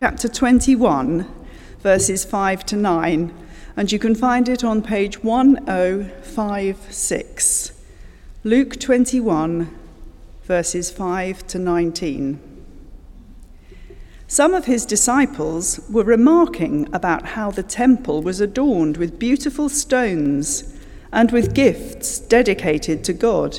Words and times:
chapter 0.00 0.28
21, 0.28 1.26
verses 1.80 2.24
5 2.24 2.64
to 2.64 2.76
9, 2.76 3.34
and 3.76 3.90
you 3.90 3.98
can 3.98 4.14
find 4.14 4.48
it 4.48 4.62
on 4.62 4.80
page 4.80 5.24
1056. 5.24 7.72
Luke 8.44 8.78
21, 8.78 9.76
verses 10.44 10.92
5 10.92 11.44
to 11.48 11.58
19. 11.58 12.38
Some 14.28 14.54
of 14.54 14.66
his 14.66 14.86
disciples 14.86 15.80
were 15.90 16.04
remarking 16.04 16.88
about 16.94 17.30
how 17.30 17.50
the 17.50 17.64
temple 17.64 18.22
was 18.22 18.40
adorned 18.40 18.98
with 18.98 19.18
beautiful 19.18 19.68
stones 19.68 20.78
and 21.10 21.32
with 21.32 21.54
gifts 21.54 22.20
dedicated 22.20 23.02
to 23.02 23.12
God. 23.12 23.58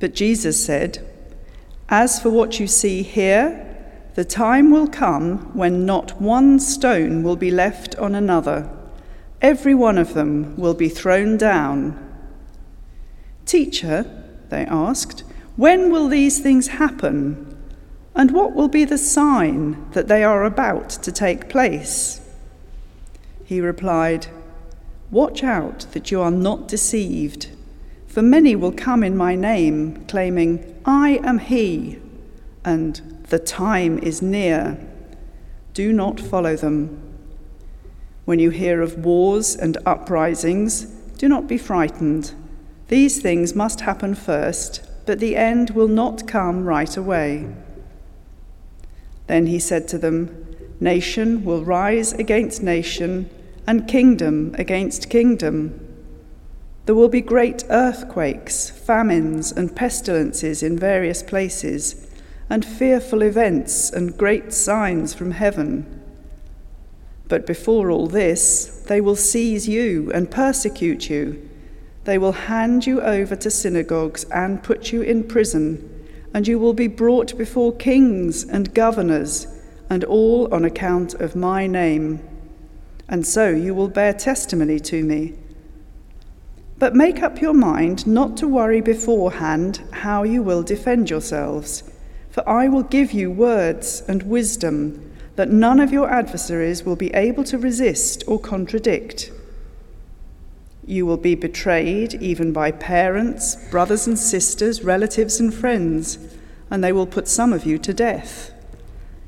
But 0.00 0.14
Jesus 0.14 0.62
said, 0.62 0.98
As 1.88 2.20
for 2.20 2.28
what 2.28 2.60
you 2.60 2.66
see 2.66 3.02
here, 3.02 3.64
the 4.18 4.24
time 4.24 4.72
will 4.72 4.88
come 4.88 5.38
when 5.54 5.86
not 5.86 6.20
one 6.20 6.58
stone 6.58 7.22
will 7.22 7.36
be 7.36 7.52
left 7.52 7.94
on 8.00 8.16
another. 8.16 8.68
Every 9.40 9.76
one 9.76 9.96
of 9.96 10.14
them 10.14 10.56
will 10.56 10.74
be 10.74 10.88
thrown 10.88 11.36
down. 11.36 11.96
Teacher, 13.46 14.04
they 14.48 14.66
asked, 14.66 15.22
when 15.54 15.92
will 15.92 16.08
these 16.08 16.40
things 16.40 16.66
happen? 16.66 17.56
And 18.12 18.32
what 18.32 18.54
will 18.54 18.66
be 18.66 18.84
the 18.84 18.98
sign 18.98 19.88
that 19.92 20.08
they 20.08 20.24
are 20.24 20.42
about 20.42 20.90
to 20.90 21.12
take 21.12 21.48
place? 21.48 22.20
He 23.44 23.60
replied, 23.60 24.26
Watch 25.12 25.44
out 25.44 25.86
that 25.92 26.10
you 26.10 26.20
are 26.20 26.32
not 26.32 26.66
deceived, 26.66 27.50
for 28.08 28.22
many 28.22 28.56
will 28.56 28.72
come 28.72 29.04
in 29.04 29.16
my 29.16 29.36
name, 29.36 30.04
claiming, 30.06 30.80
I 30.84 31.20
am 31.22 31.38
he, 31.38 32.00
and 32.64 33.17
the 33.28 33.38
time 33.38 33.98
is 33.98 34.22
near. 34.22 34.78
Do 35.74 35.92
not 35.92 36.18
follow 36.18 36.56
them. 36.56 37.02
When 38.24 38.38
you 38.38 38.50
hear 38.50 38.82
of 38.82 39.04
wars 39.04 39.54
and 39.54 39.78
uprisings, 39.86 40.84
do 41.18 41.28
not 41.28 41.46
be 41.46 41.58
frightened. 41.58 42.34
These 42.88 43.20
things 43.20 43.54
must 43.54 43.80
happen 43.80 44.14
first, 44.14 44.82
but 45.06 45.18
the 45.18 45.36
end 45.36 45.70
will 45.70 45.88
not 45.88 46.26
come 46.26 46.64
right 46.64 46.96
away. 46.96 47.54
Then 49.26 49.46
he 49.46 49.58
said 49.58 49.88
to 49.88 49.98
them, 49.98 50.46
Nation 50.80 51.44
will 51.44 51.64
rise 51.64 52.12
against 52.12 52.62
nation 52.62 53.28
and 53.66 53.88
kingdom 53.88 54.54
against 54.58 55.10
kingdom. 55.10 55.84
There 56.86 56.94
will 56.94 57.10
be 57.10 57.20
great 57.20 57.64
earthquakes, 57.68 58.70
famines, 58.70 59.52
and 59.52 59.76
pestilences 59.76 60.62
in 60.62 60.78
various 60.78 61.22
places, 61.22 62.07
and 62.50 62.64
fearful 62.64 63.22
events 63.22 63.90
and 63.90 64.16
great 64.16 64.52
signs 64.52 65.14
from 65.14 65.32
heaven. 65.32 66.02
But 67.28 67.46
before 67.46 67.90
all 67.90 68.06
this, 68.06 68.84
they 68.88 69.00
will 69.00 69.16
seize 69.16 69.68
you 69.68 70.10
and 70.12 70.30
persecute 70.30 71.10
you. 71.10 71.48
They 72.04 72.16
will 72.16 72.32
hand 72.32 72.86
you 72.86 73.00
over 73.02 73.36
to 73.36 73.50
synagogues 73.50 74.24
and 74.24 74.62
put 74.62 74.92
you 74.92 75.02
in 75.02 75.24
prison, 75.24 76.06
and 76.32 76.48
you 76.48 76.58
will 76.58 76.74
be 76.74 76.88
brought 76.88 77.36
before 77.36 77.76
kings 77.76 78.44
and 78.44 78.72
governors, 78.74 79.46
and 79.90 80.04
all 80.04 80.52
on 80.52 80.64
account 80.64 81.14
of 81.14 81.36
my 81.36 81.66
name 81.66 82.20
and 83.08 83.26
so 83.26 83.48
you 83.48 83.74
will 83.74 83.88
bear 83.88 84.12
testimony 84.12 84.78
to 84.78 85.02
me. 85.02 85.34
But 86.78 86.94
make 86.94 87.22
up 87.22 87.40
your 87.40 87.54
mind 87.54 88.06
not 88.06 88.36
to 88.36 88.46
worry 88.46 88.80
beforehand 88.80 89.82
how 89.92 90.22
you 90.22 90.42
will 90.42 90.62
defend 90.62 91.10
yourselves, 91.10 91.82
for 92.30 92.48
I 92.48 92.68
will 92.68 92.82
give 92.82 93.12
you 93.12 93.30
words 93.30 94.02
and 94.08 94.22
wisdom 94.24 95.12
that 95.36 95.50
none 95.50 95.80
of 95.80 95.92
your 95.92 96.10
adversaries 96.10 96.84
will 96.84 96.96
be 96.96 97.14
able 97.14 97.44
to 97.44 97.58
resist 97.58 98.24
or 98.26 98.40
contradict. 98.40 99.30
You 100.86 101.06
will 101.06 101.16
be 101.16 101.34
betrayed 101.34 102.14
even 102.14 102.52
by 102.52 102.72
parents, 102.72 103.56
brothers 103.70 104.06
and 104.06 104.18
sisters, 104.18 104.82
relatives 104.82 105.38
and 105.38 105.52
friends, 105.52 106.18
and 106.70 106.82
they 106.82 106.92
will 106.92 107.06
put 107.06 107.28
some 107.28 107.52
of 107.52 107.64
you 107.64 107.78
to 107.78 107.94
death. 107.94 108.50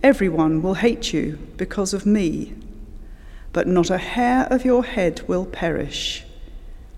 Everyone 0.03 0.63
will 0.63 0.75
hate 0.75 1.13
you 1.13 1.39
because 1.57 1.93
of 1.93 2.07
me 2.07 2.55
but 3.53 3.67
not 3.67 3.91
a 3.91 3.99
hair 3.99 4.47
of 4.51 4.65
your 4.65 4.85
head 4.85 5.23
will 5.27 5.45
perish. 5.45 6.25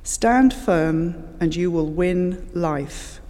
Stand 0.02 0.52
firm, 0.52 1.36
and 1.40 1.54
you 1.54 1.70
will 1.70 1.86
win 1.86 2.48
life. 2.52 3.20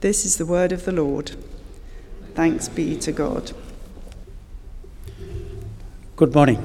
This 0.00 0.24
is 0.24 0.36
the 0.36 0.46
word 0.46 0.70
of 0.70 0.84
the 0.84 0.92
Lord. 0.92 1.32
Thanks 2.36 2.68
be 2.68 2.96
to 2.98 3.10
God. 3.10 3.50
Good 6.14 6.32
morning. 6.32 6.62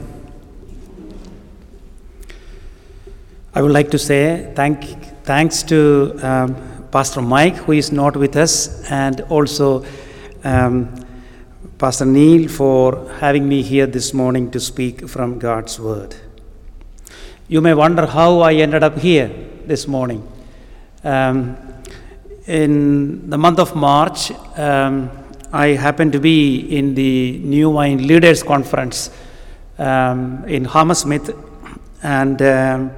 I 3.56 3.64
would 3.64 3.72
like 3.72 3.90
to 3.90 3.98
say 3.98 4.52
thank, 4.54 4.84
thanks 5.24 5.64
to 5.64 6.16
um, 6.22 6.56
Pastor 6.92 7.24
Mike, 7.24 7.56
who 7.56 7.72
is 7.72 7.92
not 7.92 8.16
with 8.16 8.36
us, 8.36 8.88
and 8.92 9.22
also 9.22 9.84
um, 10.44 10.94
Pastor 11.80 12.06
Neil 12.06 12.48
for 12.48 13.10
having 13.14 13.50
me 13.50 13.64
here 13.64 13.88
this 13.88 14.14
morning 14.14 14.52
to 14.52 14.60
speak 14.60 15.10
from 15.10 15.40
God's 15.40 15.80
Word. 15.80 16.16
You 17.48 17.62
may 17.62 17.74
wonder 17.74 18.06
how 18.06 18.42
I 18.42 18.54
ended 18.54 18.84
up 18.84 19.00
here 19.00 19.32
this 19.66 19.88
morning. 19.88 20.32
Um, 21.04 21.58
in 22.48 23.30
the 23.30 23.38
month 23.38 23.60
of 23.60 23.76
March, 23.76 24.32
um, 24.58 25.10
I 25.52 25.68
happened 25.68 26.14
to 26.14 26.20
be 26.20 26.60
in 26.78 26.96
the 26.96 27.38
New 27.40 27.70
Wine 27.70 28.06
Leaders 28.06 28.44
Conference 28.44 29.10
um, 29.78 30.44
in 30.46 30.66
Hammersmith, 30.66 31.36
and 32.02 32.42
um, 32.42 32.92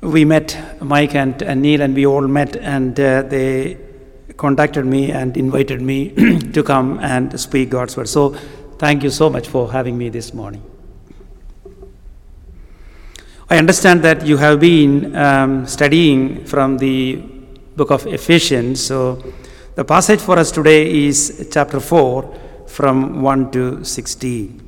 we 0.00 0.24
met 0.24 0.82
Mike 0.82 1.14
and, 1.14 1.40
and, 1.42 1.62
Neil, 1.62 1.80
and 1.80 1.94
we 1.94 2.04
all 2.06 2.26
met, 2.26 2.56
and 2.56 2.98
uh, 3.00 3.22
they 3.22 3.78
contacted 4.36 4.84
me 4.84 5.10
and 5.10 5.36
invited 5.36 5.80
me 5.80 6.10
to 6.52 6.62
come 6.62 6.98
and 7.00 7.38
speak 7.40 7.70
God's 7.70 7.96
word. 7.96 8.08
So, 8.08 8.30
thank 8.78 9.02
you 9.02 9.10
so 9.10 9.30
much 9.30 9.48
for 9.48 9.72
having 9.72 9.96
me 9.96 10.10
this 10.10 10.34
morning. 10.34 10.62
I 13.48 13.58
understand 13.58 14.02
that 14.02 14.26
you 14.26 14.36
have 14.38 14.60
been 14.60 15.14
um, 15.14 15.66
studying 15.66 16.44
from 16.44 16.78
the 16.78 17.33
book 17.76 17.90
of 17.90 18.06
Ephesians. 18.06 18.84
So, 18.84 19.22
the 19.74 19.84
passage 19.84 20.20
for 20.20 20.38
us 20.38 20.52
today 20.52 21.06
is 21.06 21.48
chapter 21.50 21.80
4 21.80 22.66
from 22.66 23.22
1 23.22 23.50
to 23.50 23.84
16. 23.84 24.60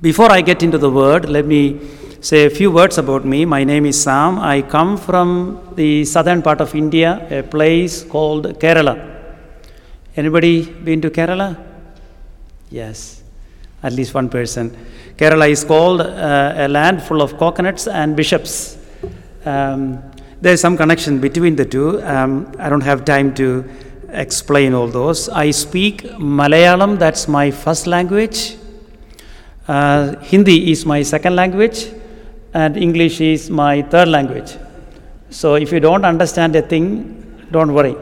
Before 0.00 0.32
I 0.32 0.40
get 0.40 0.62
into 0.62 0.78
the 0.78 0.90
word, 0.90 1.28
let 1.28 1.46
me 1.46 1.80
say 2.20 2.46
a 2.46 2.50
few 2.50 2.70
words 2.70 2.96
about 2.98 3.24
me. 3.24 3.44
My 3.44 3.64
name 3.64 3.84
is 3.84 4.02
Sam. 4.02 4.38
I 4.38 4.62
come 4.62 4.96
from 4.96 5.74
the 5.74 6.04
southern 6.04 6.40
part 6.40 6.60
of 6.60 6.74
India, 6.74 7.26
a 7.30 7.42
place 7.42 8.02
called 8.02 8.46
Kerala. 8.58 8.96
Anybody 10.16 10.64
been 10.64 11.00
to 11.02 11.10
Kerala? 11.10 11.62
Yes, 12.70 13.22
at 13.82 13.92
least 13.92 14.14
one 14.14 14.28
person. 14.28 14.74
Kerala 15.16 15.50
is 15.50 15.64
called 15.64 16.00
uh, 16.00 16.54
a 16.56 16.68
land 16.68 17.02
full 17.02 17.20
of 17.20 17.36
coconuts 17.36 17.86
and 17.86 18.16
bishops. 18.16 18.78
Um, 19.44 20.11
there's 20.42 20.60
some 20.60 20.76
connection 20.76 21.20
between 21.20 21.54
the 21.54 21.64
two. 21.64 22.02
Um, 22.02 22.52
I 22.58 22.68
don't 22.68 22.82
have 22.82 23.04
time 23.04 23.32
to 23.36 23.64
explain 24.08 24.74
all 24.74 24.88
those. 24.88 25.28
I 25.28 25.52
speak 25.52 26.02
Malayalam, 26.18 26.98
that's 26.98 27.28
my 27.28 27.52
first 27.52 27.86
language. 27.86 28.56
Uh, 29.68 30.16
Hindi 30.16 30.72
is 30.72 30.84
my 30.84 31.02
second 31.02 31.36
language 31.36 31.86
and 32.52 32.76
English 32.76 33.20
is 33.20 33.48
my 33.50 33.82
third 33.82 34.08
language. 34.08 34.56
So 35.30 35.54
if 35.54 35.70
you 35.70 35.78
don't 35.78 36.04
understand 36.04 36.56
a 36.56 36.62
thing, 36.62 37.46
don't 37.52 37.72
worry. 37.72 37.94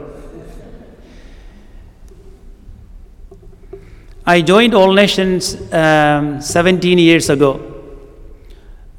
I 4.25 4.41
joined 4.41 4.73
All 4.73 4.91
Nations 4.93 5.55
um, 5.71 6.41
17 6.41 6.97
years 6.97 7.29
ago. 7.29 7.70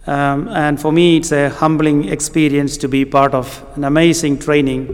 Um, 0.07 0.49
and 0.49 0.81
for 0.81 0.93
me, 0.93 1.19
it's 1.19 1.31
a 1.31 1.49
humbling 1.49 2.09
experience 2.09 2.77
to 2.79 2.89
be 2.89 3.05
part 3.05 3.35
of 3.35 3.65
an 3.77 3.85
amazing 3.85 4.39
training 4.39 4.87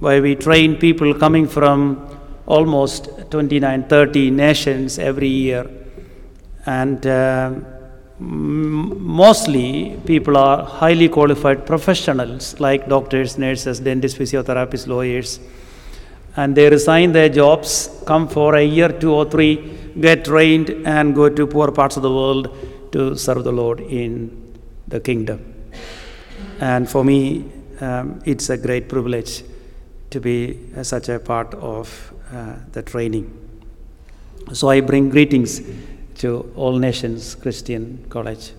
where 0.00 0.20
we 0.20 0.34
train 0.34 0.76
people 0.76 1.14
coming 1.14 1.46
from 1.46 2.08
almost 2.46 3.08
29, 3.30 3.84
30 3.84 4.30
nations 4.30 4.98
every 4.98 5.28
year. 5.28 5.70
And 6.66 7.06
uh, 7.06 7.54
mostly 8.18 9.96
people 10.04 10.36
are 10.36 10.64
highly 10.64 11.08
qualified 11.08 11.64
professionals 11.64 12.58
like 12.58 12.88
doctors, 12.88 13.38
nurses, 13.38 13.78
dentists, 13.78 14.18
physiotherapists, 14.18 14.88
lawyers. 14.88 15.38
And 16.36 16.56
they 16.56 16.68
resign 16.68 17.12
their 17.12 17.28
jobs, 17.28 17.88
come 18.04 18.26
for 18.26 18.56
a 18.56 18.64
year, 18.64 18.88
two 18.88 19.12
or 19.12 19.26
three, 19.26 19.78
get 20.00 20.24
trained, 20.24 20.70
and 20.86 21.14
go 21.14 21.28
to 21.28 21.46
poor 21.46 21.70
parts 21.70 21.96
of 21.96 22.02
the 22.02 22.10
world 22.10 22.56
to 22.92 23.16
serve 23.16 23.44
the 23.44 23.52
Lord 23.52 23.80
in 23.80 24.58
the 24.88 25.00
kingdom. 25.00 25.54
And 26.60 26.88
for 26.88 27.04
me, 27.04 27.50
um, 27.80 28.20
it's 28.24 28.50
a 28.50 28.56
great 28.56 28.88
privilege 28.88 29.42
to 30.10 30.20
be 30.20 30.58
uh, 30.76 30.82
such 30.82 31.08
a 31.08 31.18
part 31.18 31.54
of 31.54 32.12
uh, 32.32 32.56
the 32.72 32.82
training. 32.82 33.36
So 34.52 34.68
I 34.68 34.80
bring 34.80 35.08
greetings 35.10 35.62
to 36.16 36.52
All 36.56 36.78
Nations 36.78 37.34
Christian 37.34 38.04
College. 38.08 38.52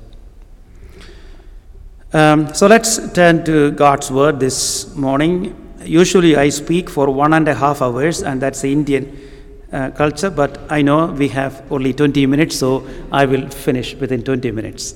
Um, 2.13 2.53
so 2.53 2.67
let's 2.67 3.11
turn 3.13 3.45
to 3.45 3.71
God's 3.71 4.11
Word 4.11 4.39
this 4.39 4.95
morning. 4.95 5.55
Usually 5.83 6.35
I 6.35 6.49
speak 6.49 6.89
for 6.89 7.09
one 7.09 7.33
and 7.33 7.47
a 7.47 7.53
half 7.53 7.81
hours, 7.81 8.23
and 8.23 8.41
that's 8.41 8.61
the 8.61 8.71
Indian 8.71 9.30
culture, 9.71 10.29
but 10.29 10.59
I 10.69 10.81
know 10.81 11.07
we 11.07 11.29
have 11.29 11.63
only 11.71 11.93
20 11.93 12.25
minutes, 12.25 12.57
so 12.57 12.87
I 13.11 13.25
will 13.25 13.49
finish 13.49 13.95
within 13.95 14.23
20 14.23 14.51
minutes. 14.51 14.95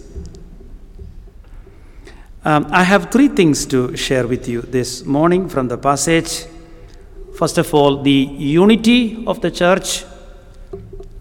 Um, 2.43 2.67
I 2.69 2.83
have 2.83 3.09
three 3.11 3.29
things 3.29 3.65
to 3.67 3.95
share 3.97 4.27
with 4.27 4.47
you 4.47 4.61
this 4.61 5.03
morning 5.03 5.49
from 5.49 5.67
the 5.67 5.77
passage. 5.77 6.45
First 7.35 7.57
of 7.57 7.73
all, 7.73 8.03
the 8.03 8.11
unity 8.11 9.23
of 9.25 9.41
the 9.41 9.49
church, 9.49 10.05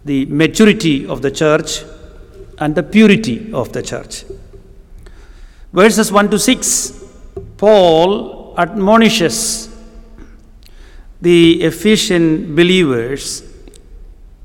the 0.03 0.25
maturity 0.27 1.07
of 1.07 1.21
the 1.21 1.31
church, 1.31 1.83
and 2.59 2.75
the 2.75 2.83
purity 2.83 3.51
of 3.53 3.73
the 3.73 3.81
church. 3.81 4.23
Verses 5.73 6.11
1 6.11 6.29
to 6.29 6.39
6, 6.39 7.03
Paul 7.57 8.53
admonishes 8.57 9.64
the 11.25 11.63
Ephesian 11.63 12.55
believers 12.55 13.43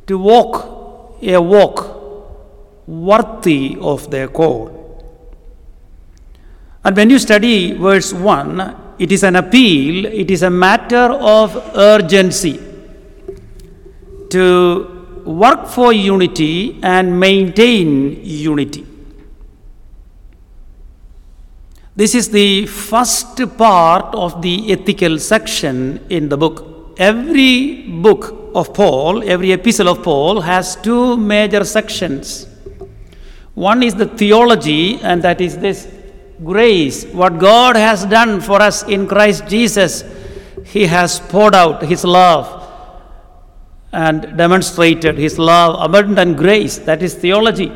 to 0.06 0.16
walk 0.16 0.52
a 1.22 1.40
walk 1.54 1.76
worthy 2.86 3.76
of 3.80 4.10
their 4.10 4.28
call. 4.28 4.62
And 6.82 6.96
when 6.96 7.10
you 7.10 7.18
study 7.18 7.72
verse 7.72 8.14
1, 8.14 8.94
it 8.98 9.12
is 9.12 9.22
an 9.22 9.36
appeal, 9.36 10.06
it 10.06 10.30
is 10.30 10.42
a 10.42 10.48
matter 10.48 11.06
of 11.36 11.54
urgency 11.74 12.58
to 14.30 15.22
work 15.26 15.66
for 15.66 15.92
unity 15.92 16.80
and 16.82 17.20
maintain 17.20 18.24
unity. 18.24 18.86
This 22.00 22.14
is 22.14 22.30
the 22.30 22.64
first 22.64 23.36
part 23.58 24.14
of 24.14 24.40
the 24.40 24.72
ethical 24.72 25.18
section 25.18 26.00
in 26.08 26.30
the 26.30 26.36
book. 26.38 26.94
Every 26.96 27.82
book 28.06 28.52
of 28.54 28.72
Paul, 28.72 29.22
every 29.22 29.52
epistle 29.52 29.86
of 29.90 30.02
Paul 30.02 30.40
has 30.40 30.76
two 30.76 31.18
major 31.18 31.62
sections. 31.62 32.46
One 33.52 33.82
is 33.82 33.94
the 33.96 34.06
theology, 34.06 34.98
and 35.02 35.20
that 35.20 35.42
is 35.42 35.58
this 35.58 35.88
grace, 36.42 37.04
what 37.04 37.38
God 37.38 37.76
has 37.76 38.06
done 38.06 38.40
for 38.40 38.62
us 38.62 38.82
in 38.84 39.06
Christ 39.06 39.46
Jesus. 39.46 40.02
He 40.64 40.86
has 40.86 41.20
poured 41.20 41.54
out 41.54 41.82
His 41.82 42.02
love 42.02 42.66
and 43.92 44.38
demonstrated 44.38 45.18
His 45.18 45.38
love, 45.38 45.76
abundant 45.78 46.38
grace. 46.38 46.78
That 46.78 47.02
is 47.02 47.12
theology. 47.14 47.70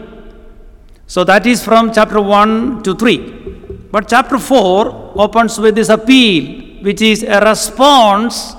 So 1.06 1.24
that 1.24 1.44
is 1.44 1.62
from 1.62 1.92
chapter 1.92 2.22
1 2.22 2.84
to 2.84 2.94
3. 2.94 3.53
But 3.94 4.08
chapter 4.08 4.38
4 4.40 5.12
opens 5.14 5.56
with 5.56 5.76
this 5.76 5.88
appeal, 5.88 6.82
which 6.82 7.00
is 7.00 7.22
a 7.22 7.38
response, 7.40 8.56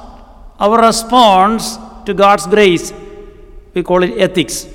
our 0.58 0.82
response 0.82 1.78
to 2.06 2.14
God's 2.14 2.48
grace. 2.48 2.94
We 3.74 3.84
call 3.84 4.04
it 4.04 4.18
ethics. 4.18 4.66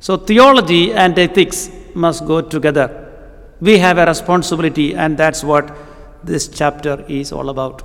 So 0.00 0.16
theology 0.16 0.92
and 0.92 1.16
ethics 1.16 1.70
must 1.94 2.26
go 2.26 2.40
together. 2.40 2.88
We 3.60 3.78
have 3.78 3.96
a 3.98 4.06
responsibility, 4.06 4.96
and 4.96 5.16
that's 5.16 5.44
what 5.44 5.72
this 6.24 6.48
chapter 6.48 7.04
is 7.06 7.30
all 7.30 7.48
about. 7.48 7.84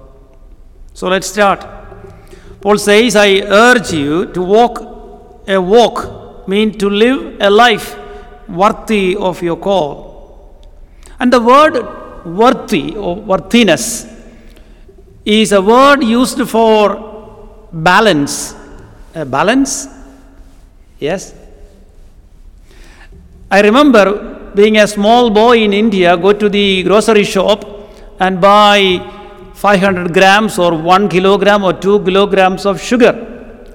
So 0.95 1.07
let's 1.07 1.27
start. 1.27 1.67
Paul 2.61 2.79
says, 2.79 3.15
I 3.15 3.41
urge 3.41 3.93
you 3.93 4.25
to 4.33 4.41
walk 4.41 4.81
a 5.47 5.61
walk, 5.61 6.47
mean 6.47 6.79
to 6.79 6.89
live 6.89 7.39
a 7.39 7.51
life 7.51 7.95
worthy 8.47 9.15
of 9.15 9.43
your 9.43 9.57
call. 9.57 10.08
And 11.19 11.33
the 11.33 11.41
word 11.41 11.75
worthy 12.25 12.95
or 12.95 13.15
worthiness 13.15 14.07
is 15.25 15.51
a 15.51 15.61
word 15.61 16.03
used 16.03 16.41
for 16.47 17.67
balance. 17.71 18.55
A 19.15 19.25
balance? 19.25 19.87
Yes? 20.99 21.33
I 23.51 23.61
remember 23.61 24.51
being 24.55 24.77
a 24.77 24.87
small 24.87 25.29
boy 25.29 25.59
in 25.59 25.73
India, 25.73 26.15
go 26.17 26.33
to 26.33 26.49
the 26.49 26.83
grocery 26.83 27.23
shop 27.23 27.65
and 28.19 28.39
buy 28.41 28.99
500 29.53 30.13
grams 30.13 30.57
or 30.57 30.73
1 30.75 31.09
kilogram 31.09 31.63
or 31.63 31.73
2 31.73 32.03
kilograms 32.05 32.65
of 32.65 32.81
sugar 32.81 33.13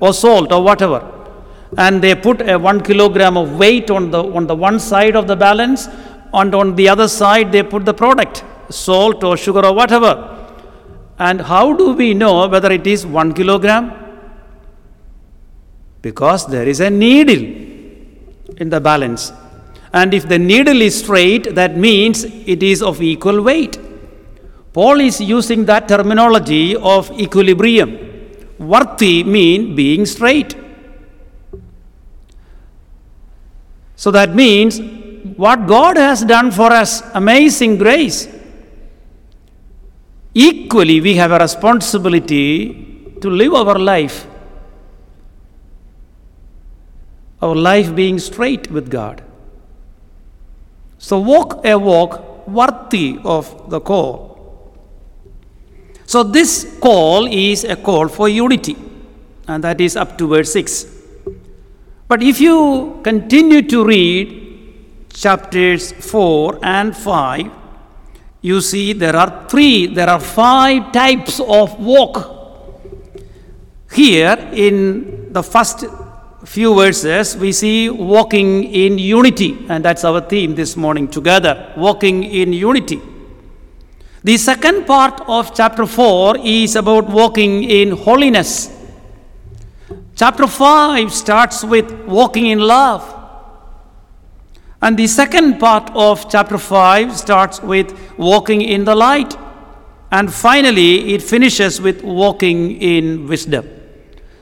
or 0.00 0.12
salt 0.12 0.52
or 0.52 0.62
whatever. 0.62 1.10
And 1.76 2.02
they 2.02 2.14
put 2.14 2.40
a 2.48 2.58
1 2.58 2.82
kilogram 2.82 3.36
of 3.36 3.58
weight 3.58 3.90
on 3.90 4.10
the, 4.10 4.22
on 4.22 4.46
the 4.46 4.54
one 4.54 4.78
side 4.78 5.16
of 5.16 5.26
the 5.26 5.36
balance 5.36 5.88
and 6.34 6.54
on 6.54 6.74
the 6.76 6.88
other 6.88 7.08
side 7.08 7.52
they 7.52 7.62
put 7.62 7.84
the 7.84 7.94
product, 7.94 8.44
salt 8.68 9.24
or 9.24 9.36
sugar 9.36 9.64
or 9.64 9.74
whatever. 9.74 10.12
And 11.18 11.40
how 11.40 11.72
do 11.72 11.92
we 11.92 12.12
know 12.12 12.48
whether 12.48 12.72
it 12.72 12.86
is 12.86 13.06
1 13.06 13.34
kilogram? 13.34 13.92
Because 16.02 16.46
there 16.46 16.66
is 16.66 16.80
a 16.80 16.90
needle 16.90 17.42
in 18.58 18.68
the 18.68 18.80
balance. 18.80 19.32
And 19.92 20.12
if 20.12 20.28
the 20.28 20.38
needle 20.38 20.82
is 20.82 20.98
straight, 20.98 21.54
that 21.54 21.76
means 21.76 22.24
it 22.24 22.62
is 22.62 22.82
of 22.82 23.00
equal 23.00 23.40
weight. 23.42 23.78
Paul 24.72 25.00
is 25.00 25.20
using 25.20 25.64
that 25.66 25.86
terminology 25.86 26.74
of 26.74 27.10
equilibrium. 27.12 27.96
Worthy 28.58 29.22
mean 29.22 29.76
being 29.76 30.04
straight. 30.04 30.56
So 33.94 34.10
that 34.10 34.34
means 34.34 34.80
what 35.36 35.66
God 35.66 35.96
has 35.96 36.22
done 36.22 36.50
for 36.50 36.70
us, 36.70 37.02
amazing 37.14 37.78
grace. 37.78 38.28
Equally, 40.34 41.00
we 41.00 41.14
have 41.14 41.32
a 41.32 41.38
responsibility 41.38 43.16
to 43.20 43.30
live 43.30 43.54
our 43.54 43.78
life, 43.78 44.26
our 47.40 47.54
life 47.54 47.94
being 47.94 48.18
straight 48.18 48.70
with 48.70 48.90
God. 48.90 49.22
So, 50.98 51.18
walk 51.18 51.64
a 51.64 51.78
walk 51.78 52.46
worthy 52.46 53.18
of 53.24 53.70
the 53.70 53.80
call. 53.80 54.74
So, 56.04 56.22
this 56.22 56.78
call 56.80 57.26
is 57.26 57.64
a 57.64 57.76
call 57.76 58.08
for 58.08 58.28
unity, 58.28 58.76
and 59.48 59.64
that 59.64 59.80
is 59.80 59.96
up 59.96 60.18
to 60.18 60.28
verse 60.28 60.52
6. 60.52 60.86
But 62.08 62.22
if 62.22 62.40
you 62.40 63.00
continue 63.02 63.62
to 63.62 63.84
read 63.84 64.43
chapters 65.14 65.92
4 65.92 66.58
and 66.62 66.96
5, 66.96 67.50
you 68.42 68.60
see 68.60 68.92
there 68.92 69.16
are 69.16 69.48
three, 69.48 69.86
there 69.86 70.10
are 70.10 70.20
five 70.20 70.92
types 70.92 71.40
of 71.40 71.78
walk. 71.80 72.30
Here 73.92 74.36
in 74.52 75.32
the 75.32 75.42
first 75.42 75.84
few 76.44 76.74
verses, 76.74 77.36
we 77.36 77.52
see 77.52 77.88
walking 77.88 78.64
in 78.64 78.98
unity, 78.98 79.64
and 79.68 79.84
that's 79.84 80.04
our 80.04 80.20
theme 80.20 80.54
this 80.54 80.76
morning 80.76 81.08
together 81.08 81.72
walking 81.76 82.24
in 82.24 82.52
unity. 82.52 83.00
The 84.24 84.36
second 84.36 84.86
part 84.86 85.20
of 85.28 85.54
chapter 85.54 85.86
4 85.86 86.38
is 86.42 86.76
about 86.76 87.08
walking 87.08 87.64
in 87.64 87.92
holiness. 87.92 88.70
Chapter 90.16 90.46
5 90.46 91.12
starts 91.12 91.62
with 91.64 91.92
walking 92.06 92.46
in 92.46 92.58
love. 92.58 93.13
And 94.84 94.98
the 94.98 95.06
second 95.06 95.58
part 95.58 95.90
of 95.94 96.30
chapter 96.30 96.58
5 96.58 97.16
starts 97.16 97.62
with 97.62 97.98
walking 98.18 98.60
in 98.60 98.84
the 98.84 98.94
light. 98.94 99.34
And 100.12 100.30
finally, 100.30 101.14
it 101.14 101.22
finishes 101.22 101.80
with 101.80 102.02
walking 102.02 102.82
in 102.82 103.26
wisdom. 103.26 103.66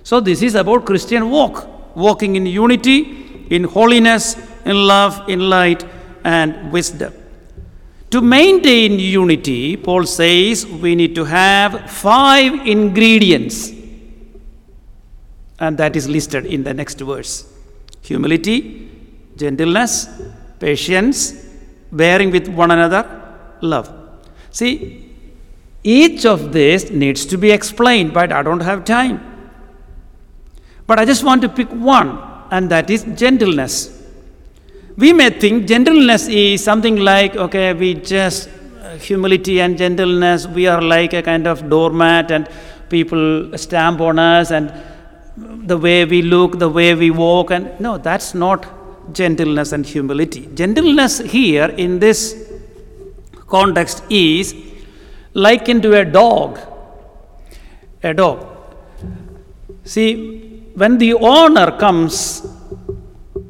So, 0.03 0.19
this 0.19 0.43
is 0.43 0.57
about 0.57 0.85
Christian 0.85 1.31
walk 1.31 1.95
walking 1.95 2.35
in 2.35 2.47
unity, 2.47 3.47
in 3.51 3.63
holiness, 3.63 4.37
in 4.65 4.85
love, 4.85 5.29
in 5.29 5.49
light, 5.49 5.85
and 6.25 6.73
wisdom. 6.73 7.15
To 8.11 8.21
maintain 8.21 8.99
unity, 8.99 9.77
Paul 9.77 10.07
says 10.07 10.67
we 10.67 10.97
need 10.97 11.15
to 11.15 11.25
have 11.25 11.89
five 11.89 12.67
ingredients. 12.67 13.71
And 15.61 15.79
that 15.79 15.95
is 15.95 16.09
listed 16.09 16.47
in 16.47 16.65
the 16.65 16.75
next 16.75 16.99
verse 16.99 17.47
humility, 18.03 18.92
gentleness, 19.37 20.09
patience, 20.59 21.47
bearing 21.91 22.31
with 22.31 22.49
one 22.49 22.71
another, 22.71 23.05
love. 23.61 23.93
See, 24.51 25.11
each 25.83 26.25
of 26.27 26.53
this 26.53 26.91
needs 26.91 27.27
to 27.27 27.37
be 27.37 27.51
explained, 27.51 28.13
but 28.13 28.33
I 28.33 28.43
don't 28.43 28.61
have 28.61 28.85
time. 28.85 29.21
But 30.87 30.99
I 30.99 31.05
just 31.05 31.25
want 31.25 31.43
to 31.43 31.49
pick 31.49 31.69
one, 31.71 32.19
and 32.51 32.71
that 32.71 32.91
is 32.91 33.05
gentleness. 33.17 34.01
We 34.97 35.13
may 35.13 35.31
think 35.31 35.67
gentleness 35.67 36.29
is 36.29 36.63
something 36.63 36.97
like, 36.97 37.35
okay, 37.37 37.73
we 37.73 37.95
just, 37.95 38.49
uh, 38.83 38.97
humility 38.97 39.61
and 39.61 39.79
gentleness, 39.79 40.47
we 40.47 40.67
are 40.67 40.83
like 40.83 41.15
a 41.15 41.23
kind 41.23 41.47
of 41.47 41.69
doormat, 41.69 42.31
and 42.31 42.49
people 42.91 43.57
stamp 43.57 44.01
on 44.01 44.19
us, 44.19 44.51
and 44.51 44.73
the 45.67 45.79
way 45.79 46.05
we 46.05 46.21
look, 46.21 46.59
the 46.59 46.69
way 46.69 46.95
we 46.95 47.11
walk, 47.11 47.51
and 47.51 47.81
no, 47.81 47.97
that's 47.97 48.35
not 48.35 48.67
gentleness 49.13 49.73
and 49.73 49.85
humility. 49.85 50.49
Gentleness 50.55 51.19
here 51.19 51.67
in 51.67 51.99
this 51.99 52.51
context 53.47 54.03
is 54.09 54.55
likened 55.35 55.83
to 55.83 55.99
a 55.99 56.05
dog. 56.05 56.59
A 58.03 58.15
dog. 58.15 58.47
See, 59.85 60.71
when 60.75 60.99
the 60.99 61.15
owner 61.15 61.77
comes, 61.79 62.47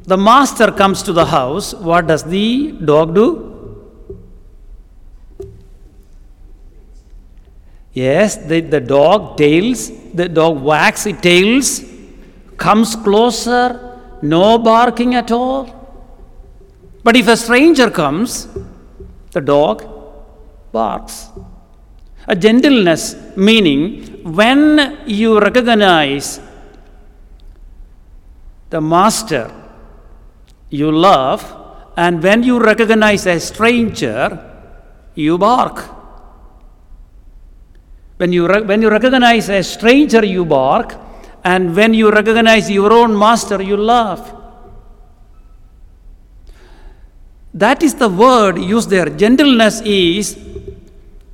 the 0.05 0.17
master 0.17 0.71
comes 0.71 1.03
to 1.03 1.13
the 1.13 1.25
house, 1.25 1.73
what 1.73 2.07
does 2.07 2.23
the 2.23 2.71
dog 2.71 3.15
do? 3.15 3.53
Yes, 7.93 8.37
the, 8.37 8.59
the 8.61 8.81
dog 8.81 9.37
tails, 9.37 9.91
the 10.13 10.27
dog 10.27 10.61
wags 10.61 11.05
its 11.05 11.21
tails, 11.21 11.83
comes 12.57 12.95
closer, 12.95 13.82
no 14.23 14.57
barking 14.57 15.15
at 15.15 15.31
all. 15.31 15.63
But 17.03 17.15
if 17.15 17.27
a 17.27 17.37
stranger 17.37 17.89
comes, 17.89 18.47
the 19.31 19.41
dog 19.41 19.85
barks. 20.71 21.27
A 22.27 22.35
gentleness 22.35 23.15
meaning 23.35 24.23
when 24.23 25.03
you 25.05 25.39
recognize 25.39 26.39
the 28.69 28.79
master 28.79 29.51
you 30.69 30.91
love, 30.91 31.41
and 31.95 32.23
when 32.23 32.41
you 32.41 32.59
recognize 32.59 33.27
a 33.27 33.39
stranger, 33.39 34.25
you 35.13 35.37
bark. 35.37 35.77
When 38.17 38.33
you, 38.33 38.47
when 38.47 38.81
you 38.81 38.89
recognize 38.89 39.49
a 39.49 39.61
stranger, 39.61 40.25
you 40.25 40.45
bark, 40.45 40.95
and 41.43 41.75
when 41.75 41.93
you 41.93 42.09
recognize 42.11 42.69
your 42.69 42.93
own 42.93 43.17
master, 43.17 43.61
you 43.61 43.75
laugh. 43.75 44.33
That 47.53 47.83
is 47.83 47.95
the 47.95 48.09
word 48.09 48.57
used 48.57 48.89
there. 48.89 49.09
Gentleness 49.09 49.81
is 49.81 50.37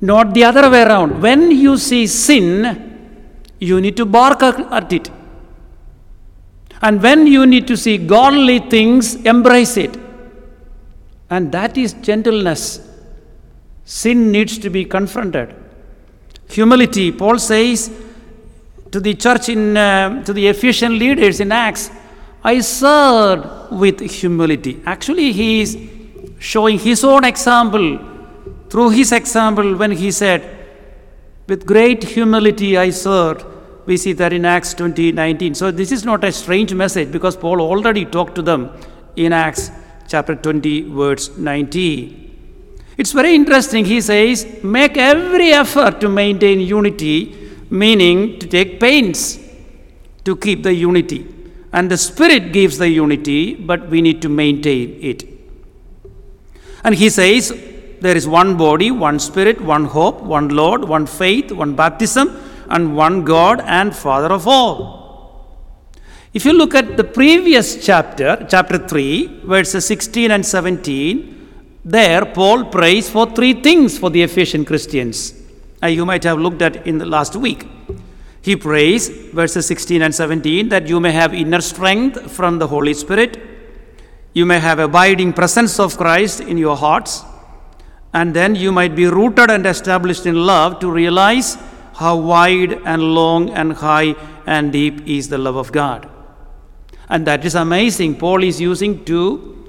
not 0.00 0.34
the 0.34 0.44
other 0.44 0.68
way 0.70 0.82
around. 0.82 1.22
When 1.22 1.50
you 1.50 1.76
see 1.78 2.06
sin, 2.06 2.88
you 3.58 3.80
need 3.80 3.96
to 3.96 4.04
bark 4.04 4.42
at 4.42 4.92
it. 4.92 5.10
And 6.82 7.02
when 7.02 7.26
you 7.26 7.46
need 7.46 7.66
to 7.68 7.76
see 7.76 7.98
godly 7.98 8.58
things, 8.58 9.14
embrace 9.26 9.76
it. 9.76 9.96
And 11.28 11.52
that 11.52 11.78
is 11.78 11.92
gentleness. 11.92 12.80
Sin 13.84 14.32
needs 14.32 14.58
to 14.58 14.70
be 14.70 14.84
confronted. 14.84 15.54
Humility, 16.48 17.12
Paul 17.12 17.38
says 17.38 17.90
to 18.92 19.00
the 19.00 19.14
church 19.14 19.48
in, 19.48 19.76
uh, 19.76 20.22
to 20.24 20.32
the 20.32 20.46
Ephesian 20.48 20.98
leaders 20.98 21.40
in 21.40 21.52
Acts, 21.52 21.90
I 22.42 22.60
served 22.60 23.72
with 23.72 24.00
humility. 24.00 24.82
Actually, 24.86 25.32
he 25.32 25.60
is 25.60 25.78
showing 26.38 26.78
his 26.78 27.04
own 27.04 27.24
example 27.24 27.98
through 28.70 28.90
his 28.90 29.12
example 29.12 29.76
when 29.76 29.92
he 29.92 30.10
said, 30.10 30.58
With 31.46 31.66
great 31.66 32.02
humility 32.02 32.76
I 32.78 32.90
served. 32.90 33.44
We 33.86 33.96
see 33.96 34.12
that 34.14 34.32
in 34.32 34.44
Acts 34.44 34.74
20 34.74 35.12
19. 35.12 35.54
So, 35.54 35.70
this 35.70 35.90
is 35.92 36.04
not 36.04 36.24
a 36.24 36.32
strange 36.32 36.72
message 36.72 37.10
because 37.10 37.36
Paul 37.36 37.60
already 37.60 38.04
talked 38.04 38.34
to 38.36 38.42
them 38.42 38.70
in 39.16 39.32
Acts 39.32 39.70
chapter 40.08 40.34
20, 40.34 40.90
verse 40.90 41.36
19. 41.36 42.30
It's 42.96 43.12
very 43.12 43.34
interesting. 43.34 43.84
He 43.84 44.00
says, 44.00 44.46
make 44.62 44.96
every 44.96 45.52
effort 45.52 46.00
to 46.00 46.08
maintain 46.08 46.60
unity, 46.60 47.39
meaning 47.70 48.38
to 48.40 48.46
take 48.46 48.80
pains 48.80 49.38
to 50.24 50.36
keep 50.36 50.62
the 50.62 50.74
unity. 50.74 51.26
And 51.72 51.90
the 51.90 51.96
Spirit 51.96 52.52
gives 52.52 52.78
the 52.78 52.88
unity, 52.88 53.54
but 53.54 53.88
we 53.88 54.02
need 54.02 54.20
to 54.22 54.28
maintain 54.28 54.98
it. 55.00 55.24
And 56.82 56.94
he 56.94 57.08
says, 57.08 57.50
there 58.00 58.16
is 58.16 58.26
one 58.26 58.56
body, 58.56 58.90
one 58.90 59.18
Spirit, 59.18 59.60
one 59.60 59.84
hope, 59.84 60.20
one 60.22 60.48
Lord, 60.48 60.84
one 60.84 61.06
faith, 61.06 61.52
one 61.52 61.76
baptism, 61.76 62.36
and 62.68 62.96
one 62.96 63.24
God 63.24 63.60
and 63.60 63.94
Father 63.94 64.32
of 64.32 64.48
all. 64.48 65.00
If 66.32 66.44
you 66.44 66.52
look 66.52 66.74
at 66.74 66.96
the 66.96 67.04
previous 67.04 67.84
chapter, 67.84 68.46
chapter 68.48 68.78
3, 68.78 69.42
verses 69.44 69.84
16 69.86 70.30
and 70.30 70.46
17, 70.46 71.36
there, 71.84 72.24
Paul 72.24 72.66
prays 72.66 73.10
for 73.10 73.26
three 73.26 73.54
things 73.62 73.98
for 73.98 74.10
the 74.10 74.22
Ephesian 74.22 74.64
Christians. 74.64 75.39
Uh, 75.82 75.86
you 75.86 76.04
might 76.04 76.24
have 76.24 76.38
looked 76.38 76.62
at 76.62 76.86
in 76.86 76.98
the 76.98 77.06
last 77.06 77.36
week. 77.36 77.66
He 78.42 78.56
prays, 78.56 79.08
verses 79.08 79.66
16 79.66 80.02
and 80.02 80.14
17, 80.14 80.68
that 80.70 80.88
you 80.88 81.00
may 81.00 81.12
have 81.12 81.34
inner 81.34 81.60
strength 81.60 82.30
from 82.30 82.58
the 82.58 82.66
Holy 82.66 82.94
Spirit, 82.94 83.38
you 84.32 84.46
may 84.46 84.60
have 84.60 84.78
abiding 84.78 85.32
presence 85.32 85.78
of 85.78 85.96
Christ 85.96 86.40
in 86.40 86.56
your 86.56 86.76
hearts, 86.76 87.24
and 88.14 88.34
then 88.34 88.54
you 88.54 88.72
might 88.72 88.94
be 88.94 89.06
rooted 89.06 89.50
and 89.50 89.66
established 89.66 90.26
in 90.26 90.46
love 90.46 90.78
to 90.80 90.90
realize 90.90 91.58
how 91.94 92.16
wide 92.16 92.72
and 92.84 93.02
long 93.02 93.50
and 93.50 93.72
high 93.72 94.14
and 94.46 94.72
deep 94.72 95.06
is 95.06 95.28
the 95.28 95.38
love 95.38 95.56
of 95.56 95.70
God. 95.70 96.08
And 97.08 97.26
that 97.26 97.44
is 97.44 97.54
amazing. 97.54 98.16
Paul 98.16 98.42
is 98.44 98.60
using 98.60 99.04
two 99.04 99.66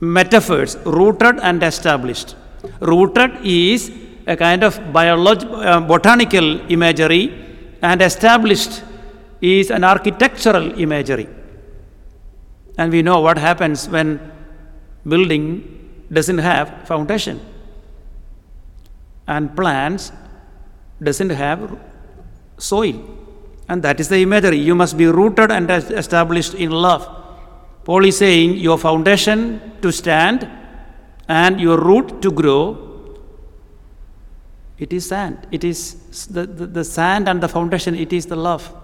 metaphors 0.00 0.76
rooted 0.84 1.38
and 1.40 1.62
established. 1.62 2.34
Rooted 2.80 3.44
is 3.44 3.90
a 4.26 4.36
kind 4.36 4.62
of 4.62 4.78
biolog- 4.92 5.48
uh, 5.64 5.80
botanical 5.80 6.60
imagery, 6.70 7.34
and 7.82 8.02
established 8.02 8.82
is 9.40 9.70
an 9.70 9.84
architectural 9.84 10.78
imagery. 10.78 11.28
And 12.76 12.92
we 12.92 13.02
know 13.02 13.20
what 13.20 13.38
happens 13.38 13.88
when 13.88 14.20
building 15.06 16.06
doesn't 16.12 16.38
have 16.38 16.86
foundation 16.86 17.40
and 19.26 19.54
plants 19.56 20.12
doesn't 21.02 21.30
have 21.30 21.78
soil 22.58 22.96
and 23.68 23.82
that 23.82 24.00
is 24.00 24.08
the 24.08 24.18
imagery 24.18 24.58
you 24.58 24.74
must 24.74 24.98
be 24.98 25.06
rooted 25.06 25.50
and 25.50 25.70
established 25.70 26.54
in 26.54 26.70
love 26.70 27.08
Paul 27.84 28.04
is 28.04 28.18
saying 28.18 28.56
your 28.58 28.78
foundation 28.78 29.60
to 29.80 29.90
stand 29.90 30.48
and 31.28 31.60
your 31.60 31.78
root 31.80 32.20
to 32.22 32.30
grow. 32.30 32.89
It 34.80 34.94
is 34.94 35.06
sand. 35.06 35.46
It 35.50 35.62
is 35.62 36.26
the, 36.28 36.46
the, 36.46 36.66
the 36.66 36.84
sand 36.84 37.28
and 37.28 37.42
the 37.42 37.48
foundation, 37.48 37.94
it 37.94 38.14
is 38.14 38.26
the 38.26 38.36
love. 38.36 38.74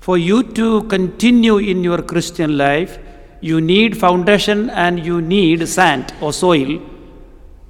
For 0.00 0.16
you 0.16 0.42
to 0.54 0.84
continue 0.84 1.58
in 1.58 1.84
your 1.84 2.00
Christian 2.00 2.56
life, 2.56 2.98
you 3.42 3.60
need 3.60 3.96
foundation 3.96 4.70
and 4.70 5.04
you 5.04 5.20
need 5.20 5.68
sand 5.68 6.14
or 6.22 6.32
soil, 6.32 6.80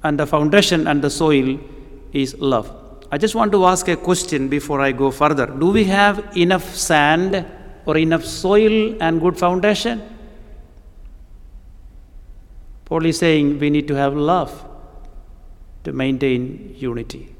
and 0.03 0.17
the 0.17 0.25
foundation 0.25 0.87
and 0.87 1.01
the 1.01 1.09
soil 1.09 1.59
is 2.13 2.39
love. 2.39 2.71
I 3.11 3.17
just 3.17 3.35
want 3.35 3.51
to 3.51 3.65
ask 3.65 3.89
a 3.89 3.97
question 3.97 4.47
before 4.47 4.79
I 4.79 4.93
go 4.93 5.11
further. 5.11 5.47
Do 5.47 5.71
we 5.71 5.83
have 5.85 6.37
enough 6.37 6.75
sand 6.75 7.45
or 7.85 7.97
enough 7.97 8.23
soil 8.23 8.95
and 9.01 9.19
good 9.19 9.37
foundation? 9.37 10.01
Paul 12.85 13.05
is 13.05 13.17
saying 13.17 13.59
we 13.59 13.69
need 13.69 13.87
to 13.89 13.95
have 13.95 14.15
love 14.15 14.74
to 15.85 15.93
maintain 15.93 16.75
unity. 16.77 17.35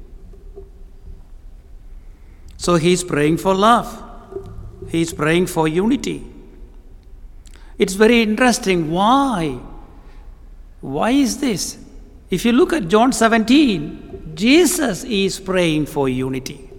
So 2.56 2.76
he 2.76 2.92
is 2.92 3.04
praying 3.04 3.36
for 3.36 3.54
love, 3.54 4.02
he 4.88 5.02
is 5.02 5.12
praying 5.12 5.46
for 5.46 5.68
unity. 5.68 6.24
It's 7.78 7.92
very 7.92 8.22
interesting. 8.22 8.90
Why? 8.90 9.58
Why 10.80 11.10
is 11.10 11.38
this? 11.38 11.78
If 12.30 12.44
you 12.44 12.52
look 12.52 12.72
at 12.72 12.88
John 12.88 13.12
17, 13.12 14.32
Jesus 14.34 15.04
is 15.04 15.38
praying 15.38 15.86
for 15.86 16.08
unity. 16.08 16.70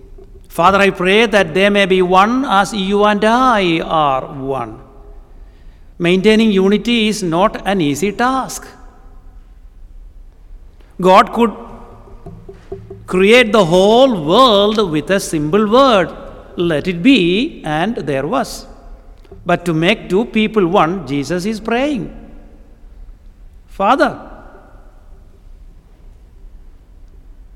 Father, 0.49 0.79
I 0.79 0.89
pray 0.89 1.27
that 1.27 1.53
they 1.53 1.69
may 1.69 1.85
be 1.85 2.01
one 2.01 2.43
as 2.45 2.73
you 2.73 3.05
and 3.05 3.23
I 3.23 3.79
are 3.81 4.33
one. 4.33 4.81
Maintaining 5.99 6.51
unity 6.51 7.07
is 7.07 7.21
not 7.21 7.67
an 7.67 7.79
easy 7.79 8.11
task. 8.11 8.67
God 10.99 11.33
could 11.33 11.55
create 13.05 13.51
the 13.51 13.63
whole 13.63 14.25
world 14.25 14.91
with 14.91 15.09
a 15.11 15.19
simple 15.19 15.69
word 15.69 16.15
let 16.57 16.87
it 16.87 17.03
be, 17.03 17.61
and 17.63 17.95
there 17.95 18.25
was. 18.25 18.65
But 19.45 19.63
to 19.65 19.73
make 19.73 20.09
two 20.09 20.25
people 20.25 20.67
one, 20.67 21.05
Jesus 21.07 21.45
is 21.45 21.59
praying. 21.59 22.05
Father, 23.67 24.19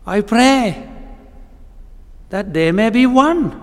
I 0.06 0.22
pray 0.22 0.88
that 2.30 2.54
they 2.54 2.72
may 2.72 2.90
be 2.92 3.08
one, 3.08 3.60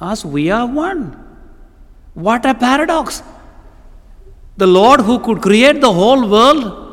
as 0.00 0.24
we 0.24 0.50
are 0.50 0.66
one. 0.66 1.20
What 2.14 2.46
a 2.46 2.54
paradox! 2.54 3.22
The 4.56 4.66
Lord 4.68 5.00
who 5.00 5.18
could 5.18 5.42
create 5.42 5.80
the 5.80 5.92
whole 5.92 6.28
world 6.28 6.83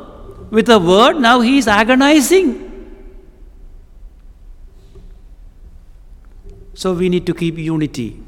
with 0.52 0.70
a 0.70 0.78
word, 0.78 1.20
now 1.20 1.40
he 1.40 1.58
is 1.58 1.68
agonizing. 1.68 2.68
So 6.74 6.94
we 6.94 7.10
need 7.10 7.26
to 7.26 7.34
keep 7.34 7.58
unity. 7.58 8.22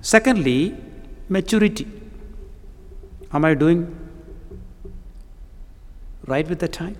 Secondly, 0.00 0.76
maturity. 1.28 1.86
Am 3.32 3.44
I 3.44 3.54
doing 3.54 3.96
right 6.26 6.46
with 6.48 6.58
the 6.58 6.68
time? 6.68 6.96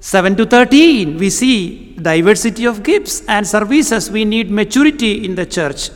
7 0.00 0.36
to 0.36 0.46
13, 0.46 1.16
we 1.16 1.30
see 1.30 1.94
diversity 1.94 2.64
of 2.64 2.82
gifts 2.82 3.24
and 3.26 3.46
services. 3.46 4.10
We 4.10 4.24
need 4.24 4.50
maturity 4.50 5.24
in 5.24 5.36
the 5.36 5.46
church. 5.46 5.90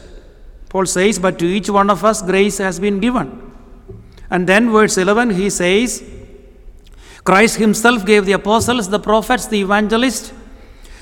Paul 0.69 0.87
says, 0.87 1.19
But 1.19 1.39
to 1.41 1.47
each 1.47 1.69
one 1.69 1.91
of 1.91 2.05
us, 2.05 2.23
grace 2.23 2.59
has 2.59 2.79
been 2.79 3.01
given. 3.01 3.53
And 4.31 4.47
then, 4.47 4.71
verse 4.71 4.97
11, 4.97 5.31
he 5.31 5.51
says, 5.51 6.03
Christ 7.27 7.57
himself 7.57 8.07
gave 8.07 8.25
the 8.25 8.33
apostles, 8.33 8.89
the 8.89 9.01
prophets, 9.01 9.47
the 9.49 9.61
evangelists, 9.61 10.33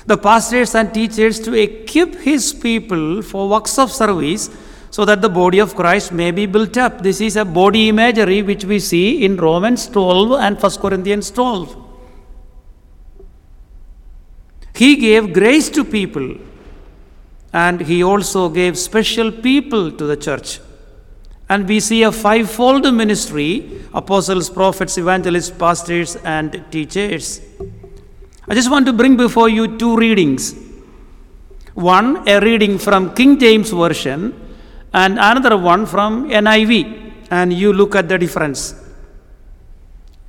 the 0.07 0.17
pastors, 0.17 0.73
and 0.73 0.91
teachers 0.91 1.39
to 1.41 1.53
equip 1.53 2.15
his 2.15 2.51
people 2.51 3.21
for 3.21 3.47
works 3.47 3.77
of 3.77 3.91
service 3.91 4.49
so 4.89 5.05
that 5.05 5.21
the 5.21 5.29
body 5.29 5.59
of 5.59 5.75
Christ 5.75 6.11
may 6.11 6.31
be 6.31 6.47
built 6.47 6.77
up. 6.77 7.03
This 7.03 7.21
is 7.21 7.35
a 7.35 7.45
body 7.45 7.89
imagery 7.89 8.41
which 8.41 8.65
we 8.65 8.79
see 8.79 9.23
in 9.23 9.37
Romans 9.37 9.87
12 9.87 10.39
and 10.39 10.59
1 10.59 10.71
Corinthians 10.77 11.29
12. 11.29 11.83
He 14.73 14.95
gave 14.95 15.31
grace 15.31 15.69
to 15.69 15.83
people 15.83 16.37
and 17.53 17.81
he 17.81 18.03
also 18.03 18.49
gave 18.49 18.77
special 18.79 19.31
people 19.31 19.91
to 19.91 20.05
the 20.05 20.17
church. 20.17 20.59
And 21.47 21.67
we 21.67 21.79
see 21.79 22.03
a 22.03 22.11
fivefold 22.11 22.91
ministry 22.93 23.81
apostles, 23.93 24.49
prophets, 24.49 24.97
evangelists, 24.97 25.51
pastors, 25.51 26.15
and 26.17 26.63
teachers. 26.71 27.41
I 28.47 28.53
just 28.53 28.69
want 28.69 28.85
to 28.87 28.93
bring 28.93 29.15
before 29.15 29.49
you 29.49 29.77
two 29.77 29.95
readings. 29.95 30.55
One, 31.73 32.27
a 32.27 32.39
reading 32.39 32.77
from 32.77 33.13
King 33.13 33.39
James 33.39 33.71
Version, 33.71 34.33
and 34.93 35.13
another 35.13 35.57
one 35.57 35.85
from 35.85 36.29
NIV. 36.29 37.13
And 37.31 37.51
you 37.51 37.73
look 37.73 37.95
at 37.95 38.07
the 38.07 38.17
difference. 38.17 38.75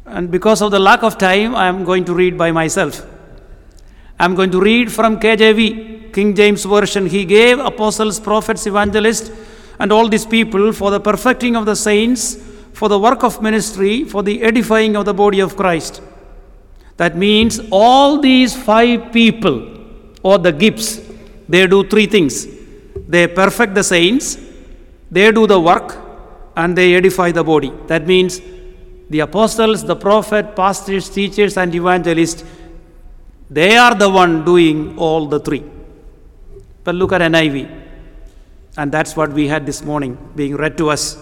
And 0.06 0.30
because 0.30 0.62
of 0.62 0.70
the 0.70 0.78
lack 0.78 1.02
of 1.02 1.18
time, 1.18 1.54
I 1.54 1.66
am 1.66 1.85
going 1.85 2.04
to 2.04 2.14
read 2.14 2.38
by 2.38 2.52
myself. 2.52 3.04
I'm 4.18 4.35
going 4.35 4.50
to 4.52 4.61
read 4.61 4.90
from 4.90 5.20
KJV, 5.20 6.12
King 6.12 6.35
James 6.35 6.64
Version. 6.64 7.06
He 7.06 7.25
gave 7.25 7.58
apostles, 7.58 8.18
prophets, 8.18 8.66
evangelists, 8.66 9.30
and 9.78 9.92
all 9.92 10.09
these 10.09 10.26
people 10.26 10.73
for 10.73 10.90
the 10.90 11.00
perfecting 11.00 11.56
of 11.56 11.66
the 11.66 11.76
saints, 11.76 12.37
for 12.73 12.88
the 12.88 12.99
work 12.99 13.23
of 13.23 13.40
ministry, 13.42 14.04
for 14.04 14.23
the 14.23 14.42
edifying 14.42 14.97
of 14.97 15.04
the 15.04 15.14
body 15.14 15.40
of 15.40 15.56
Christ. 15.56 16.02
That 16.97 17.16
means 17.16 17.61
all 17.71 18.21
these 18.21 18.54
five 18.56 19.12
people, 19.12 19.73
or 20.23 20.38
the 20.38 20.52
gifts, 20.52 21.00
they 21.49 21.66
do 21.66 21.85
three 21.88 22.06
things 22.06 22.47
they 23.09 23.28
perfect 23.28 23.75
the 23.75 23.85
saints, 23.85 24.37
they 25.12 25.30
do 25.30 25.47
the 25.47 25.61
work, 25.61 25.97
and 26.56 26.76
they 26.76 26.97
edify 26.97 27.30
the 27.30 27.45
body. 27.45 27.73
That 27.87 28.04
means 28.04 28.40
the 29.09 29.21
apostles, 29.21 29.85
the 29.85 29.95
prophet, 29.95 30.56
pastors, 30.56 31.09
teachers, 31.09 31.56
and 31.56 31.73
evangelists 31.73 32.42
they 33.49 33.76
are 33.76 33.95
the 33.95 34.11
one 34.11 34.45
doing 34.45 34.99
all 34.99 35.26
the 35.26 35.38
three. 35.38 35.64
But 36.83 36.95
look 36.97 37.12
at 37.12 37.21
NIV. 37.21 37.85
And 38.76 38.92
that's 38.92 39.16
what 39.16 39.33
we 39.33 39.49
had 39.49 39.64
this 39.64 39.83
morning 39.83 40.18
being 40.35 40.56
read 40.56 40.76
to 40.78 40.90
us. 40.90 41.16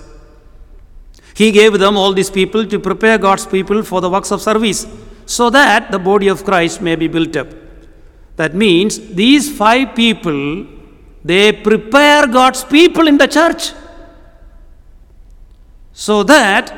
He 1.34 1.50
gave 1.50 1.78
them, 1.78 1.96
all 1.96 2.12
these 2.12 2.30
people, 2.30 2.66
to 2.66 2.78
prepare 2.78 3.18
God's 3.18 3.46
people 3.46 3.82
for 3.82 4.00
the 4.00 4.10
works 4.10 4.30
of 4.30 4.40
service 4.40 4.86
so 5.26 5.50
that 5.50 5.90
the 5.90 5.98
body 5.98 6.28
of 6.28 6.44
Christ 6.44 6.80
may 6.80 6.96
be 6.96 7.08
built 7.08 7.36
up. 7.36 7.48
That 8.36 8.54
means 8.54 9.14
these 9.14 9.56
five 9.56 9.94
people, 9.94 10.66
they 11.24 11.52
prepare 11.52 12.26
God's 12.26 12.64
people 12.64 13.08
in 13.08 13.18
the 13.18 13.26
church 13.26 13.72
so 15.92 16.24
that 16.24 16.76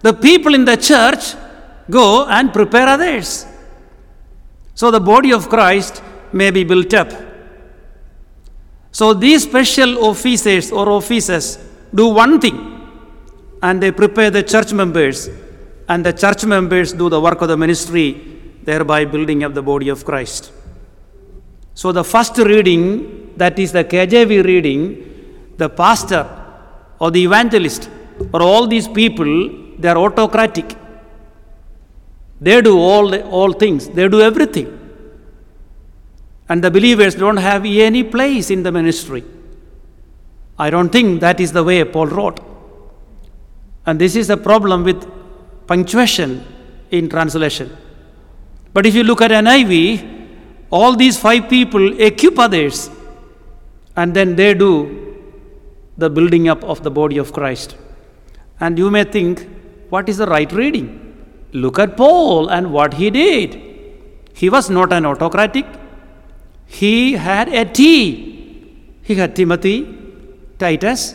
the 0.00 0.14
people 0.14 0.54
in 0.54 0.64
the 0.64 0.76
church 0.76 1.34
go 1.90 2.26
and 2.26 2.52
prepare 2.52 2.86
others. 2.86 3.46
So 4.74 4.90
the 4.92 5.00
body 5.00 5.32
of 5.32 5.48
Christ 5.48 6.02
may 6.32 6.52
be 6.52 6.62
built 6.62 6.94
up. 6.94 7.27
So 8.90 9.14
these 9.14 9.44
special 9.44 10.04
officers 10.04 10.72
or 10.72 10.88
officers 10.88 11.58
do 11.94 12.08
one 12.08 12.40
thing 12.40 12.78
and 13.62 13.82
they 13.82 13.90
prepare 13.90 14.30
the 14.30 14.42
church 14.42 14.72
members, 14.72 15.28
and 15.88 16.04
the 16.04 16.12
church 16.12 16.44
members 16.44 16.92
do 16.92 17.08
the 17.08 17.20
work 17.20 17.40
of 17.42 17.48
the 17.48 17.56
ministry, 17.56 18.38
thereby 18.62 19.04
building 19.04 19.42
up 19.42 19.54
the 19.54 19.62
body 19.62 19.88
of 19.88 20.04
Christ. 20.04 20.52
So 21.74 21.92
the 21.92 22.04
first 22.04 22.36
reading, 22.38 23.34
that 23.36 23.58
is 23.58 23.72
the 23.72 23.84
KJV 23.84 24.44
reading, 24.44 25.52
the 25.56 25.68
pastor 25.68 26.26
or 26.98 27.10
the 27.10 27.22
evangelist 27.22 27.88
or 28.32 28.42
all 28.42 28.66
these 28.66 28.88
people, 28.88 29.76
they 29.78 29.88
are 29.88 29.98
autocratic. 29.98 30.76
They 32.40 32.60
do 32.60 32.78
all, 32.78 33.10
the, 33.10 33.24
all 33.26 33.52
things, 33.52 33.88
they 33.88 34.08
do 34.08 34.20
everything. 34.20 34.87
And 36.48 36.64
the 36.64 36.70
believers 36.70 37.14
don't 37.14 37.36
have 37.36 37.64
any 37.64 38.02
place 38.02 38.50
in 38.50 38.62
the 38.62 38.72
ministry. 38.72 39.24
I 40.58 40.70
don't 40.70 40.90
think 40.90 41.20
that 41.20 41.40
is 41.40 41.52
the 41.52 41.62
way 41.62 41.84
Paul 41.84 42.06
wrote. 42.06 42.40
And 43.86 44.00
this 44.00 44.16
is 44.16 44.30
a 44.30 44.36
problem 44.36 44.84
with 44.84 45.06
punctuation 45.66 46.44
in 46.90 47.08
translation. 47.08 47.76
But 48.72 48.86
if 48.86 48.94
you 48.94 49.04
look 49.04 49.20
at 49.20 49.30
NIV, 49.30 50.26
all 50.70 50.96
these 50.96 51.18
five 51.18 51.48
people 51.48 52.00
equip 52.00 52.38
others 52.38 52.90
and 53.96 54.14
then 54.14 54.36
they 54.36 54.54
do 54.54 54.72
the 55.96 56.08
building 56.08 56.48
up 56.48 56.62
of 56.64 56.82
the 56.82 56.90
body 56.90 57.18
of 57.18 57.32
Christ. 57.32 57.76
And 58.60 58.78
you 58.78 58.90
may 58.90 59.04
think, 59.04 59.46
what 59.88 60.08
is 60.08 60.18
the 60.18 60.26
right 60.26 60.50
reading? 60.52 60.88
Look 61.52 61.78
at 61.78 61.96
Paul 61.96 62.48
and 62.48 62.72
what 62.72 62.94
he 62.94 63.10
did. 63.10 63.60
He 64.34 64.50
was 64.50 64.70
not 64.70 64.92
an 64.92 65.06
autocratic, 65.06 65.66
he 66.68 67.14
had 67.14 67.48
a 67.48 67.64
team. 67.64 69.00
He 69.02 69.14
had 69.14 69.34
Timothy, 69.34 69.76
Titus, 70.58 71.14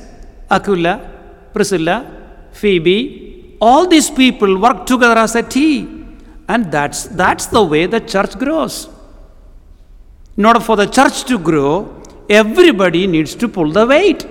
Aquila, 0.50 1.12
Priscilla, 1.54 1.98
Phoebe, 2.52 3.58
all 3.62 3.88
these 3.88 4.10
people 4.10 4.60
work 4.60 4.86
together 4.86 5.18
as 5.18 5.36
a 5.36 5.44
team. 5.44 6.18
And 6.50 6.72
that's, 6.72 7.04
that's 7.06 7.46
the 7.48 7.64
way 7.64 7.86
the 7.86 8.00
church 8.00 8.38
grows. 8.38 8.90
In 10.36 10.46
order 10.46 10.60
for 10.60 10.76
the 10.76 10.88
church 10.88 11.24
to 11.26 11.38
grow, 11.38 12.02
everybody 12.30 13.06
needs 13.08 13.36
to 13.36 13.48
pull 13.48 13.72
the 13.72 13.86
weight. 13.86 14.26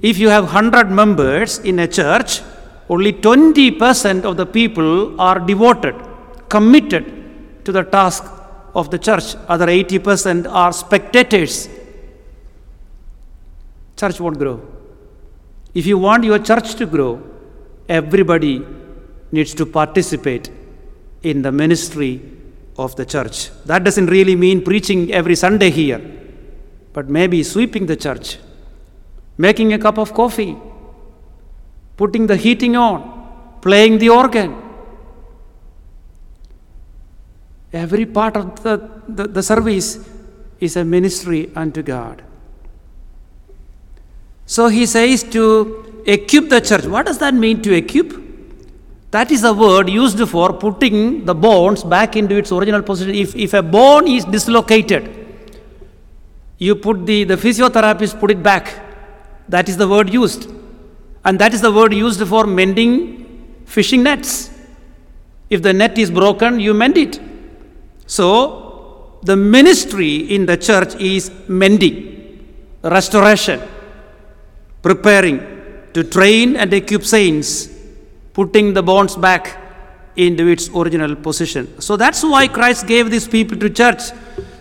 If 0.00 0.18
you 0.18 0.28
have 0.30 0.44
100 0.44 0.90
members 0.90 1.58
in 1.58 1.78
a 1.78 1.86
church, 1.86 2.40
only 2.88 3.12
20% 3.12 4.24
of 4.24 4.36
the 4.36 4.46
people 4.46 5.20
are 5.20 5.38
devoted, 5.38 5.94
committed 6.48 7.64
to 7.64 7.72
the 7.72 7.82
task 7.82 8.24
of 8.74 8.90
the 8.90 8.98
church. 8.98 9.36
Other 9.48 9.66
80% 9.66 10.50
are 10.50 10.72
spectators. 10.72 11.68
Church 13.96 14.20
won't 14.20 14.38
grow. 14.38 14.60
If 15.74 15.86
you 15.86 15.98
want 15.98 16.24
your 16.24 16.38
church 16.38 16.74
to 16.76 16.86
grow, 16.86 17.22
everybody 17.88 18.64
needs 19.32 19.54
to 19.54 19.66
participate 19.66 20.50
in 21.22 21.42
the 21.42 21.52
ministry 21.52 22.20
of 22.78 22.94
the 22.96 23.04
church. 23.04 23.50
That 23.64 23.84
doesn't 23.84 24.06
really 24.06 24.36
mean 24.36 24.62
preaching 24.62 25.12
every 25.12 25.36
Sunday 25.36 25.70
here, 25.70 26.00
but 26.92 27.08
maybe 27.08 27.42
sweeping 27.42 27.86
the 27.86 27.96
church, 27.96 28.38
making 29.38 29.72
a 29.72 29.78
cup 29.78 29.98
of 29.98 30.12
coffee, 30.12 30.56
putting 31.96 32.26
the 32.26 32.36
heating 32.36 32.76
on, 32.76 33.58
playing 33.60 33.98
the 33.98 34.08
organ. 34.08 34.63
Every 37.74 38.06
part 38.06 38.36
of 38.36 38.62
the, 38.62 38.88
the, 39.08 39.26
the 39.26 39.42
service 39.42 40.08
is 40.60 40.76
a 40.76 40.84
ministry 40.84 41.50
unto 41.56 41.82
God. 41.82 42.22
So 44.46 44.68
he 44.68 44.86
says 44.86 45.24
to 45.24 46.04
equip 46.06 46.50
the 46.50 46.60
church. 46.60 46.84
What 46.84 47.06
does 47.06 47.18
that 47.18 47.34
mean 47.34 47.62
to 47.62 47.74
equip? 47.74 48.12
That 49.10 49.32
is 49.32 49.42
a 49.42 49.52
word 49.52 49.88
used 49.90 50.20
for 50.28 50.52
putting 50.52 51.24
the 51.24 51.34
bones 51.34 51.82
back 51.82 52.14
into 52.14 52.36
its 52.36 52.52
original 52.52 52.82
position. 52.82 53.12
If, 53.14 53.34
if 53.34 53.54
a 53.54 53.62
bone 53.62 54.06
is 54.06 54.24
dislocated, 54.24 55.26
you 56.58 56.76
put 56.76 57.04
the, 57.06 57.24
the 57.24 57.36
physiotherapist 57.36 58.20
put 58.20 58.30
it 58.30 58.42
back. 58.42 58.72
That 59.48 59.68
is 59.68 59.76
the 59.76 59.88
word 59.88 60.12
used. 60.12 60.48
And 61.24 61.40
that 61.40 61.52
is 61.52 61.60
the 61.60 61.72
word 61.72 61.92
used 61.92 62.24
for 62.26 62.46
mending 62.46 63.62
fishing 63.66 64.04
nets. 64.04 64.50
If 65.50 65.62
the 65.62 65.72
net 65.72 65.98
is 65.98 66.10
broken, 66.10 66.60
you 66.60 66.72
mend 66.72 66.96
it. 66.96 67.33
So, 68.06 69.18
the 69.22 69.36
ministry 69.36 70.16
in 70.34 70.46
the 70.46 70.56
church 70.56 70.94
is 70.96 71.30
mending, 71.48 72.46
restoration 72.82 73.60
preparing 74.84 75.38
to 75.94 76.04
train 76.04 76.56
and 76.56 76.72
equip 76.74 77.04
saints, 77.04 77.68
putting 78.34 78.74
the 78.74 78.82
bonds 78.82 79.16
back 79.16 79.44
into 80.16 80.46
its 80.46 80.68
original 80.68 81.16
position. 81.16 81.80
So 81.80 81.96
that's 81.96 82.22
why 82.22 82.46
Christ 82.48 82.86
gave 82.86 83.10
these 83.10 83.26
people 83.26 83.56
to 83.58 83.70
church, 83.70 84.02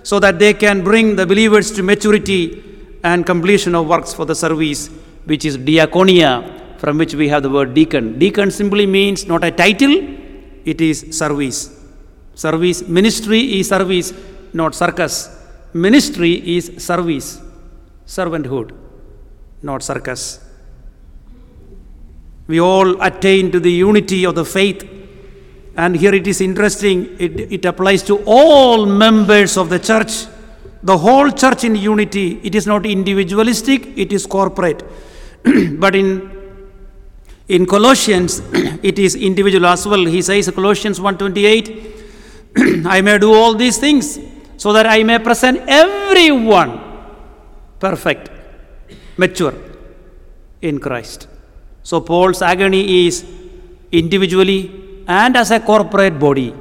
so 0.03 0.19
that 0.21 0.39
they 0.39 0.53
can 0.53 0.81
bring 0.81 1.17
the 1.17 1.25
believers 1.25 1.71
to 1.73 1.83
maturity 1.83 2.63
and 3.03 3.25
completion 3.25 3.75
of 3.75 3.87
works 3.87 4.13
for 4.13 4.25
the 4.25 4.33
service, 4.33 4.87
which 5.25 5.43
is 5.43 5.57
diaconia, 5.57 6.79
from 6.79 6.97
which 6.97 7.13
we 7.15 7.27
have 7.27 7.43
the 7.43 7.49
word 7.49 7.73
deacon. 7.73 8.17
Deacon 8.17 8.49
simply 8.49 8.85
means 8.85 9.27
not 9.27 9.43
a 9.43 9.51
title, 9.51 9.93
it 10.63 10.79
is 10.79 11.17
service. 11.17 11.72
Service, 12.35 12.87
ministry 12.87 13.59
is 13.59 13.69
service, 13.69 14.13
not 14.53 14.75
circus. 14.75 15.29
Ministry 15.73 16.57
is 16.57 16.83
service, 16.83 17.41
servanthood, 18.05 18.71
not 19.61 19.83
circus. 19.83 20.39
We 22.47 22.59
all 22.59 23.01
attain 23.01 23.51
to 23.51 23.59
the 23.59 23.71
unity 23.71 24.25
of 24.25 24.35
the 24.35 24.45
faith. 24.45 24.89
And 25.75 25.95
here 25.95 26.13
it 26.13 26.27
is 26.27 26.41
interesting, 26.41 27.15
it, 27.19 27.39
it 27.51 27.65
applies 27.65 28.03
to 28.03 28.17
all 28.25 28.85
members 28.85 29.57
of 29.57 29.69
the 29.69 29.79
church. 29.79 30.25
The 30.83 30.97
whole 30.97 31.31
church 31.31 31.63
in 31.63 31.75
unity. 31.75 32.39
It 32.43 32.53
is 32.55 32.67
not 32.67 32.85
individualistic, 32.85 33.97
it 33.97 34.11
is 34.11 34.25
corporate. 34.25 34.83
but 35.79 35.95
in 35.95 36.33
in 37.47 37.65
Colossians, 37.65 38.41
it 38.83 38.97
is 38.97 39.15
individual 39.15 39.65
as 39.65 39.85
well. 39.85 40.05
He 40.05 40.21
says, 40.21 40.49
Colossians 40.49 40.99
1.28, 40.99 42.02
I 42.85 43.01
may 43.01 43.17
do 43.17 43.33
all 43.33 43.53
these 43.55 43.77
things 43.77 44.19
so 44.57 44.73
that 44.73 44.85
I 44.85 45.03
may 45.03 45.19
present 45.19 45.61
everyone 45.67 46.79
perfect, 47.79 48.29
mature 49.17 49.53
in 50.61 50.79
Christ. 50.79 51.27
So 51.83 51.99
Paul's 51.99 52.41
agony 52.41 53.07
is 53.07 53.25
individually 53.91 55.03
and 55.07 55.35
as 55.35 55.51
a 55.51 55.59
corporate 55.59 56.19
body, 56.19 56.55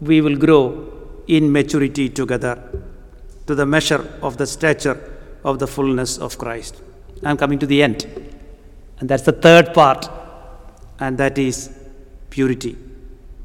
we 0.00 0.20
will 0.20 0.36
grow 0.36 0.92
in 1.26 1.50
maturity 1.50 2.08
together 2.08 2.54
to 3.46 3.54
the 3.54 3.66
measure 3.66 4.18
of 4.22 4.36
the 4.36 4.46
stature 4.46 4.98
of 5.44 5.58
the 5.58 5.66
fullness 5.66 6.18
of 6.18 6.38
Christ. 6.38 6.82
I'm 7.22 7.36
coming 7.36 7.58
to 7.58 7.66
the 7.66 7.82
end. 7.82 8.06
And 8.98 9.08
that's 9.08 9.24
the 9.24 9.32
third 9.32 9.74
part, 9.74 10.08
and 11.00 11.18
that 11.18 11.38
is 11.38 11.70
purity. 12.30 12.76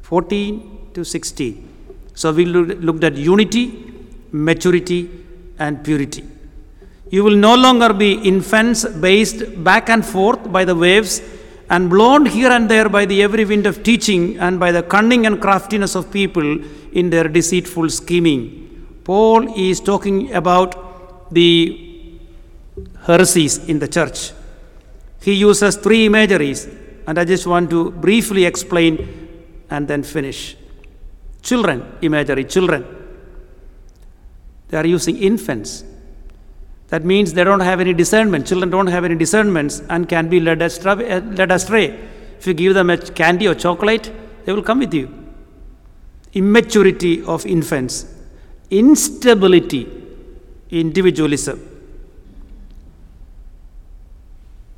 14 0.02 0.71
to 0.94 1.04
16. 1.04 1.68
So 2.14 2.32
we 2.34 2.46
looked 2.46 3.04
at 3.04 3.16
unity, 3.16 3.94
maturity, 4.32 5.10
and 5.60 5.84
purity. 5.84 6.24
You 7.10 7.24
will 7.24 7.36
no 7.36 7.56
longer 7.56 7.94
be 7.94 8.14
infants 8.14 8.86
based 8.86 9.64
back 9.64 9.90
and 9.90 10.06
forth 10.06 10.52
by 10.52 10.66
the 10.66 10.76
waves 10.76 11.22
and 11.70 11.90
blown 11.90 12.26
here 12.26 12.52
and 12.52 12.70
there 12.70 12.90
by 12.90 13.06
the 13.06 13.22
every 13.24 13.46
wind 13.46 13.66
of 13.66 13.84
teaching 13.84 14.38
and 14.40 14.60
by 14.60 14.72
the 14.72 14.84
cunning 14.84 15.26
and 15.26 15.42
craftiness 15.42 15.96
of 15.96 16.12
people 16.12 16.60
in 16.94 17.10
their 17.10 17.28
deceitful 17.28 17.90
scheming. 17.90 18.42
Paul 19.04 19.54
is 19.58 19.80
talking 19.80 20.34
about 20.34 21.34
the 21.34 22.20
heresies 23.06 23.58
in 23.70 23.80
the 23.80 23.88
church 23.88 24.32
he 25.22 25.34
uses 25.34 25.76
three 25.76 26.08
imageries, 26.08 26.68
and 27.06 27.18
I 27.18 27.26
just 27.26 27.46
want 27.46 27.70
to 27.70 27.92
briefly 27.92 28.46
explain 28.46 29.30
and 29.70 29.88
then 29.88 30.04
finish. 30.04 30.58
Children, 31.42 31.98
imagery, 32.02 32.46
children. 32.46 32.86
They 34.70 34.78
are 34.78 34.86
using 34.86 35.18
infants. 35.18 35.84
That 36.90 37.04
means 37.06 37.34
they 37.34 37.44
don't 37.44 37.62
have 37.62 37.80
any 37.80 37.94
discernment. 37.94 38.48
Children 38.48 38.70
don't 38.70 38.88
have 38.88 39.06
any 39.06 39.16
discernments 39.16 39.82
and 39.90 40.08
can 40.08 40.30
be 40.30 40.40
led 40.40 40.62
astray. 40.62 41.08
Eh, 41.08 41.20
led 41.20 41.52
astray. 41.52 42.00
If 42.38 42.48
you 42.48 42.54
give 42.54 42.74
them 42.74 42.90
a 42.90 42.98
candy 42.98 43.48
or 43.48 43.56
chocolate, 43.56 44.12
they 44.46 44.52
will 44.52 44.64
come 44.64 44.80
with 44.80 44.94
you. 44.94 45.10
Immaturity 46.34 47.24
of 47.24 47.46
infants, 47.46 48.06
instability, 48.70 49.88
individualism 50.70 51.68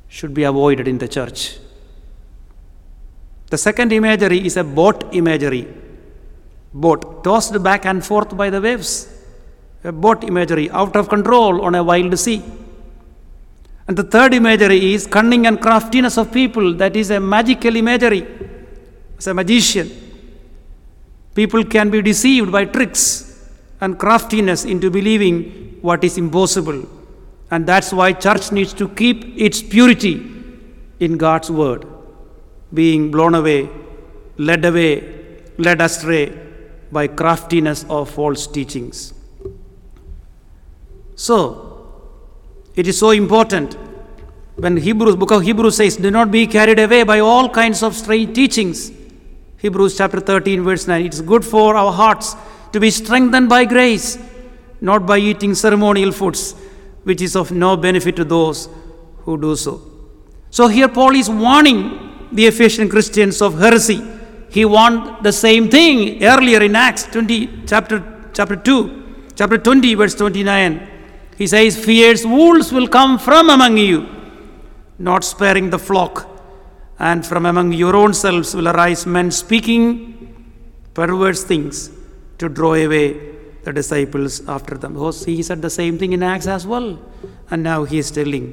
should 0.08 0.34
be 0.34 0.44
avoided 0.44 0.86
in 0.86 0.98
the 0.98 1.08
church. 1.08 1.58
The 3.50 3.58
second 3.58 3.92
imagery 3.92 4.44
is 4.46 4.56
a 4.56 4.64
boat 4.64 5.12
imagery. 5.12 5.66
Boat 6.74 7.22
tossed 7.22 7.62
back 7.62 7.86
and 7.86 8.04
forth 8.04 8.36
by 8.36 8.50
the 8.50 8.60
waves. 8.60 9.08
A 9.84 9.92
boat 9.92 10.24
imagery 10.24 10.68
out 10.70 10.96
of 10.96 11.08
control 11.08 11.62
on 11.62 11.76
a 11.76 11.84
wild 11.84 12.18
sea. 12.18 12.42
And 13.86 13.96
the 13.96 14.02
third 14.02 14.34
imagery 14.34 14.92
is 14.94 15.06
cunning 15.06 15.46
and 15.46 15.60
craftiness 15.60 16.18
of 16.18 16.32
people. 16.32 16.74
That 16.74 16.96
is 16.96 17.10
a 17.10 17.20
magical 17.20 17.76
imagery. 17.76 18.26
As 19.16 19.28
a 19.28 19.34
magician. 19.34 19.88
People 21.34 21.64
can 21.64 21.90
be 21.90 22.02
deceived 22.02 22.50
by 22.50 22.64
tricks 22.64 23.48
and 23.80 23.98
craftiness 23.98 24.64
into 24.64 24.90
believing 24.90 25.78
what 25.80 26.02
is 26.02 26.18
impossible. 26.18 26.88
And 27.50 27.66
that's 27.66 27.92
why 27.92 28.14
church 28.14 28.50
needs 28.50 28.72
to 28.74 28.88
keep 28.88 29.38
its 29.38 29.62
purity 29.62 30.14
in 30.98 31.18
God's 31.18 31.50
word, 31.50 31.86
being 32.72 33.10
blown 33.10 33.34
away, 33.34 33.68
led 34.38 34.64
away, 34.64 34.92
led 35.58 35.80
astray 35.80 36.43
by 36.94 37.06
craftiness 37.06 37.84
of 37.90 38.08
false 38.08 38.46
teachings. 38.46 39.12
So, 41.16 41.38
it 42.74 42.86
is 42.86 42.98
so 42.98 43.10
important 43.10 43.76
when 44.56 44.76
Hebrews, 44.76 45.16
book 45.16 45.32
of 45.32 45.42
Hebrews 45.42 45.76
says, 45.76 45.96
do 45.96 46.10
not 46.10 46.30
be 46.30 46.46
carried 46.46 46.78
away 46.78 47.02
by 47.02 47.18
all 47.20 47.50
kinds 47.50 47.82
of 47.82 47.94
strange 47.94 48.34
teachings. 48.34 48.90
Hebrews 49.58 49.98
chapter 49.98 50.20
13, 50.20 50.62
verse 50.62 50.86
9. 50.86 51.04
It 51.04 51.14
is 51.14 51.20
good 51.20 51.44
for 51.44 51.76
our 51.76 51.92
hearts 51.92 52.34
to 52.72 52.80
be 52.80 52.90
strengthened 52.90 53.48
by 53.48 53.64
grace, 53.64 54.18
not 54.80 55.06
by 55.06 55.18
eating 55.18 55.54
ceremonial 55.54 56.12
foods 56.12 56.54
which 57.04 57.20
is 57.20 57.36
of 57.36 57.52
no 57.52 57.76
benefit 57.76 58.16
to 58.16 58.24
those 58.24 58.68
who 59.24 59.40
do 59.40 59.54
so. 59.54 59.80
So 60.50 60.68
here 60.68 60.88
Paul 60.88 61.14
is 61.14 61.28
warning 61.28 62.28
the 62.32 62.46
Ephesian 62.46 62.88
Christians 62.88 63.40
of 63.40 63.58
heresy. 63.58 64.02
He 64.54 64.64
warned 64.64 65.24
the 65.24 65.32
same 65.32 65.68
thing 65.68 66.22
earlier 66.22 66.62
in 66.62 66.76
Acts 66.76 67.04
20, 67.06 67.64
chapter, 67.66 67.96
chapter 68.32 68.54
2, 68.54 69.32
chapter 69.34 69.58
20, 69.58 69.94
verse 69.96 70.14
29. 70.14 70.88
He 71.36 71.48
says, 71.48 71.76
Fierce 71.84 72.24
wolves 72.24 72.72
will 72.72 72.86
come 72.86 73.18
from 73.18 73.50
among 73.50 73.78
you, 73.78 74.06
not 74.96 75.24
sparing 75.24 75.70
the 75.70 75.78
flock, 75.80 76.30
and 77.00 77.26
from 77.26 77.46
among 77.46 77.72
your 77.72 77.96
own 77.96 78.14
selves 78.14 78.54
will 78.54 78.68
arise 78.68 79.04
men 79.06 79.32
speaking 79.32 79.90
perverse 80.94 81.42
things 81.42 81.90
to 82.38 82.48
draw 82.48 82.74
away 82.74 83.06
the 83.64 83.72
disciples 83.72 84.46
after 84.46 84.78
them. 84.78 84.96
Oh, 84.96 85.10
he 85.10 85.42
said 85.42 85.62
the 85.62 85.70
same 85.70 85.98
thing 85.98 86.12
in 86.12 86.22
Acts 86.22 86.46
as 86.46 86.64
well. 86.64 87.00
And 87.50 87.64
now 87.64 87.82
he 87.82 87.98
is 87.98 88.12
telling 88.12 88.46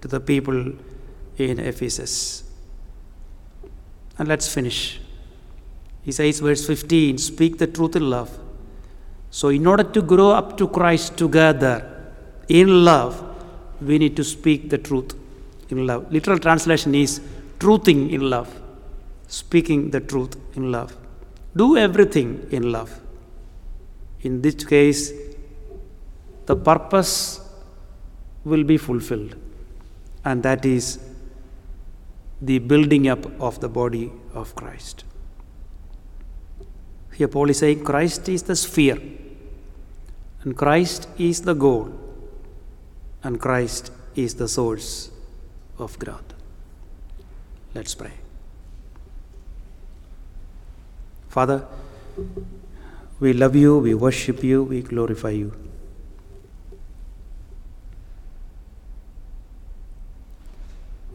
to 0.00 0.08
the 0.08 0.18
people 0.18 0.72
in 1.38 1.60
Ephesus. 1.60 2.42
And 4.18 4.26
let's 4.26 4.52
finish. 4.52 4.98
He 6.04 6.12
says, 6.12 6.40
verse 6.40 6.66
15 6.66 7.18
speak 7.18 7.58
the 7.58 7.66
truth 7.66 7.96
in 7.96 8.08
love. 8.10 8.38
So, 9.30 9.48
in 9.48 9.66
order 9.66 9.82
to 9.82 10.02
grow 10.02 10.30
up 10.30 10.56
to 10.58 10.68
Christ 10.68 11.16
together 11.16 12.12
in 12.48 12.84
love, 12.84 13.22
we 13.80 13.98
need 13.98 14.14
to 14.16 14.24
speak 14.24 14.70
the 14.70 14.78
truth 14.78 15.14
in 15.70 15.86
love. 15.86 16.12
Literal 16.12 16.38
translation 16.38 16.94
is 16.94 17.20
truthing 17.58 18.12
in 18.12 18.28
love, 18.30 18.60
speaking 19.26 19.90
the 19.90 20.00
truth 20.00 20.36
in 20.54 20.70
love. 20.70 20.96
Do 21.56 21.76
everything 21.76 22.46
in 22.50 22.70
love. 22.70 23.00
In 24.20 24.42
this 24.42 24.56
case, 24.64 25.12
the 26.46 26.56
purpose 26.56 27.40
will 28.44 28.64
be 28.64 28.76
fulfilled, 28.76 29.36
and 30.24 30.42
that 30.42 30.64
is 30.64 30.98
the 32.42 32.58
building 32.58 33.08
up 33.08 33.24
of 33.40 33.60
the 33.60 33.68
body 33.68 34.12
of 34.34 34.54
Christ. 34.54 35.04
Here, 37.14 37.28
Paul 37.28 37.50
is 37.50 37.58
saying 37.58 37.84
Christ 37.84 38.28
is 38.28 38.42
the 38.42 38.56
sphere, 38.56 38.98
and 40.42 40.56
Christ 40.56 41.08
is 41.16 41.42
the 41.42 41.54
goal, 41.54 41.92
and 43.22 43.40
Christ 43.40 43.92
is 44.16 44.34
the 44.34 44.48
source 44.48 45.10
of 45.78 45.98
growth. 45.98 46.34
Let's 47.74 47.94
pray. 47.94 48.12
Father, 51.28 51.66
we 53.20 53.32
love 53.32 53.56
you, 53.56 53.78
we 53.78 53.94
worship 53.94 54.42
you, 54.44 54.62
we 54.62 54.82
glorify 54.82 55.30
you. 55.30 55.52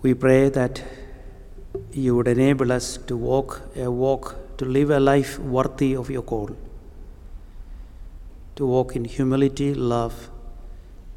We 0.02 0.14
pray 0.14 0.50
that 0.50 0.82
you 1.92 2.16
would 2.16 2.28
enable 2.28 2.72
us 2.72 2.98
to 3.08 3.18
walk 3.18 3.62
a 3.76 3.92
walk, 3.92 4.38
to 4.60 4.66
live 4.66 4.90
a 4.90 5.00
life 5.00 5.40
worthy 5.40 5.96
of 5.96 6.10
your 6.10 6.22
call, 6.22 6.50
to 8.56 8.66
walk 8.66 8.96
in 8.96 9.06
humility, 9.06 9.74
love, 9.74 10.30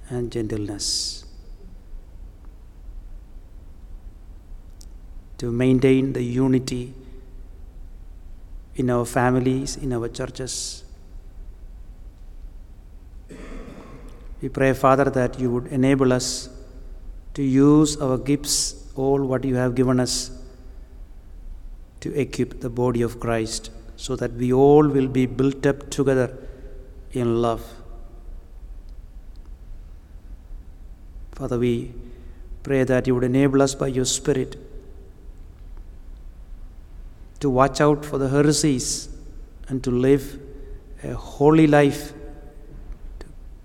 and 0.09 0.31
gentleness, 0.31 1.25
to 5.39 5.51
maintain 5.51 6.13
the 6.13 6.23
unity 6.23 6.95
in 8.77 8.89
our 8.89 9.05
families, 9.05 9.77
in 9.77 9.93
our 9.93 10.09
churches. 10.09 10.85
We 14.41 14.49
pray, 14.49 14.73
Father, 14.73 15.11
that 15.11 15.41
you 15.41 15.51
would 15.51 15.67
enable 15.67 16.13
us 16.13 16.49
to 17.35 17.43
use 17.43 17.97
our 17.97 18.19
gifts, 18.19 18.89
all 18.95 19.21
what 19.25 19.45
you 19.45 19.57
have 19.57 19.75
given 19.75 19.99
us, 19.99 20.31
to 22.03 22.13
equip 22.21 22.61
the 22.61 22.69
body 22.69 23.03
of 23.03 23.19
Christ 23.19 23.71
so 23.97 24.17
that 24.17 24.33
we 24.33 24.53
all 24.53 24.87
will 24.87 25.09
be 25.09 25.27
built 25.27 25.65
up 25.67 25.89
together 25.91 26.37
in 27.13 27.41
love. 27.41 27.65
Father, 31.33 31.59
we 31.59 31.93
pray 32.63 32.85
that 32.85 33.07
you 33.07 33.15
would 33.15 33.25
enable 33.25 33.63
us 33.63 33.75
by 33.75 33.87
your 33.87 34.05
Spirit 34.05 34.57
to 37.41 37.51
watch 37.51 37.81
out 37.81 38.05
for 38.05 38.19
the 38.19 38.29
heresies 38.29 39.09
and 39.69 39.83
to 39.85 39.91
live 39.91 40.41
a 41.03 41.15
holy 41.15 41.67
life, 41.67 42.13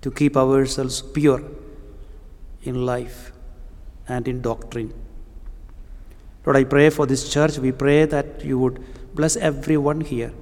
to, 0.02 0.10
keep 0.10 0.36
ourselves 0.36 1.02
pure 1.02 1.42
in 2.62 2.86
life 2.86 3.32
and 4.08 4.26
in 4.26 4.40
doctrine. 4.40 4.92
Lord, 6.48 6.56
I 6.56 6.64
pray 6.64 6.88
for 6.88 7.04
this 7.04 7.28
church. 7.28 7.58
We 7.58 7.72
pray 7.72 8.06
that 8.06 8.42
you 8.42 8.58
would 8.58 8.82
bless 9.14 9.36
everyone 9.36 10.00
here, 10.00 10.32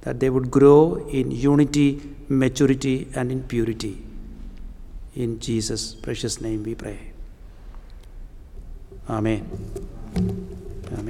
that 0.00 0.20
they 0.20 0.30
would 0.30 0.50
grow 0.50 1.06
in 1.10 1.30
unity, 1.30 2.00
maturity, 2.30 3.06
and 3.14 3.30
in 3.30 3.42
purity. 3.42 4.02
In 5.14 5.38
Jesus' 5.38 5.92
precious 5.92 6.40
name 6.40 6.62
we 6.62 6.74
pray. 6.74 7.12
Amen. 9.10 9.44
Amen. 10.96 11.06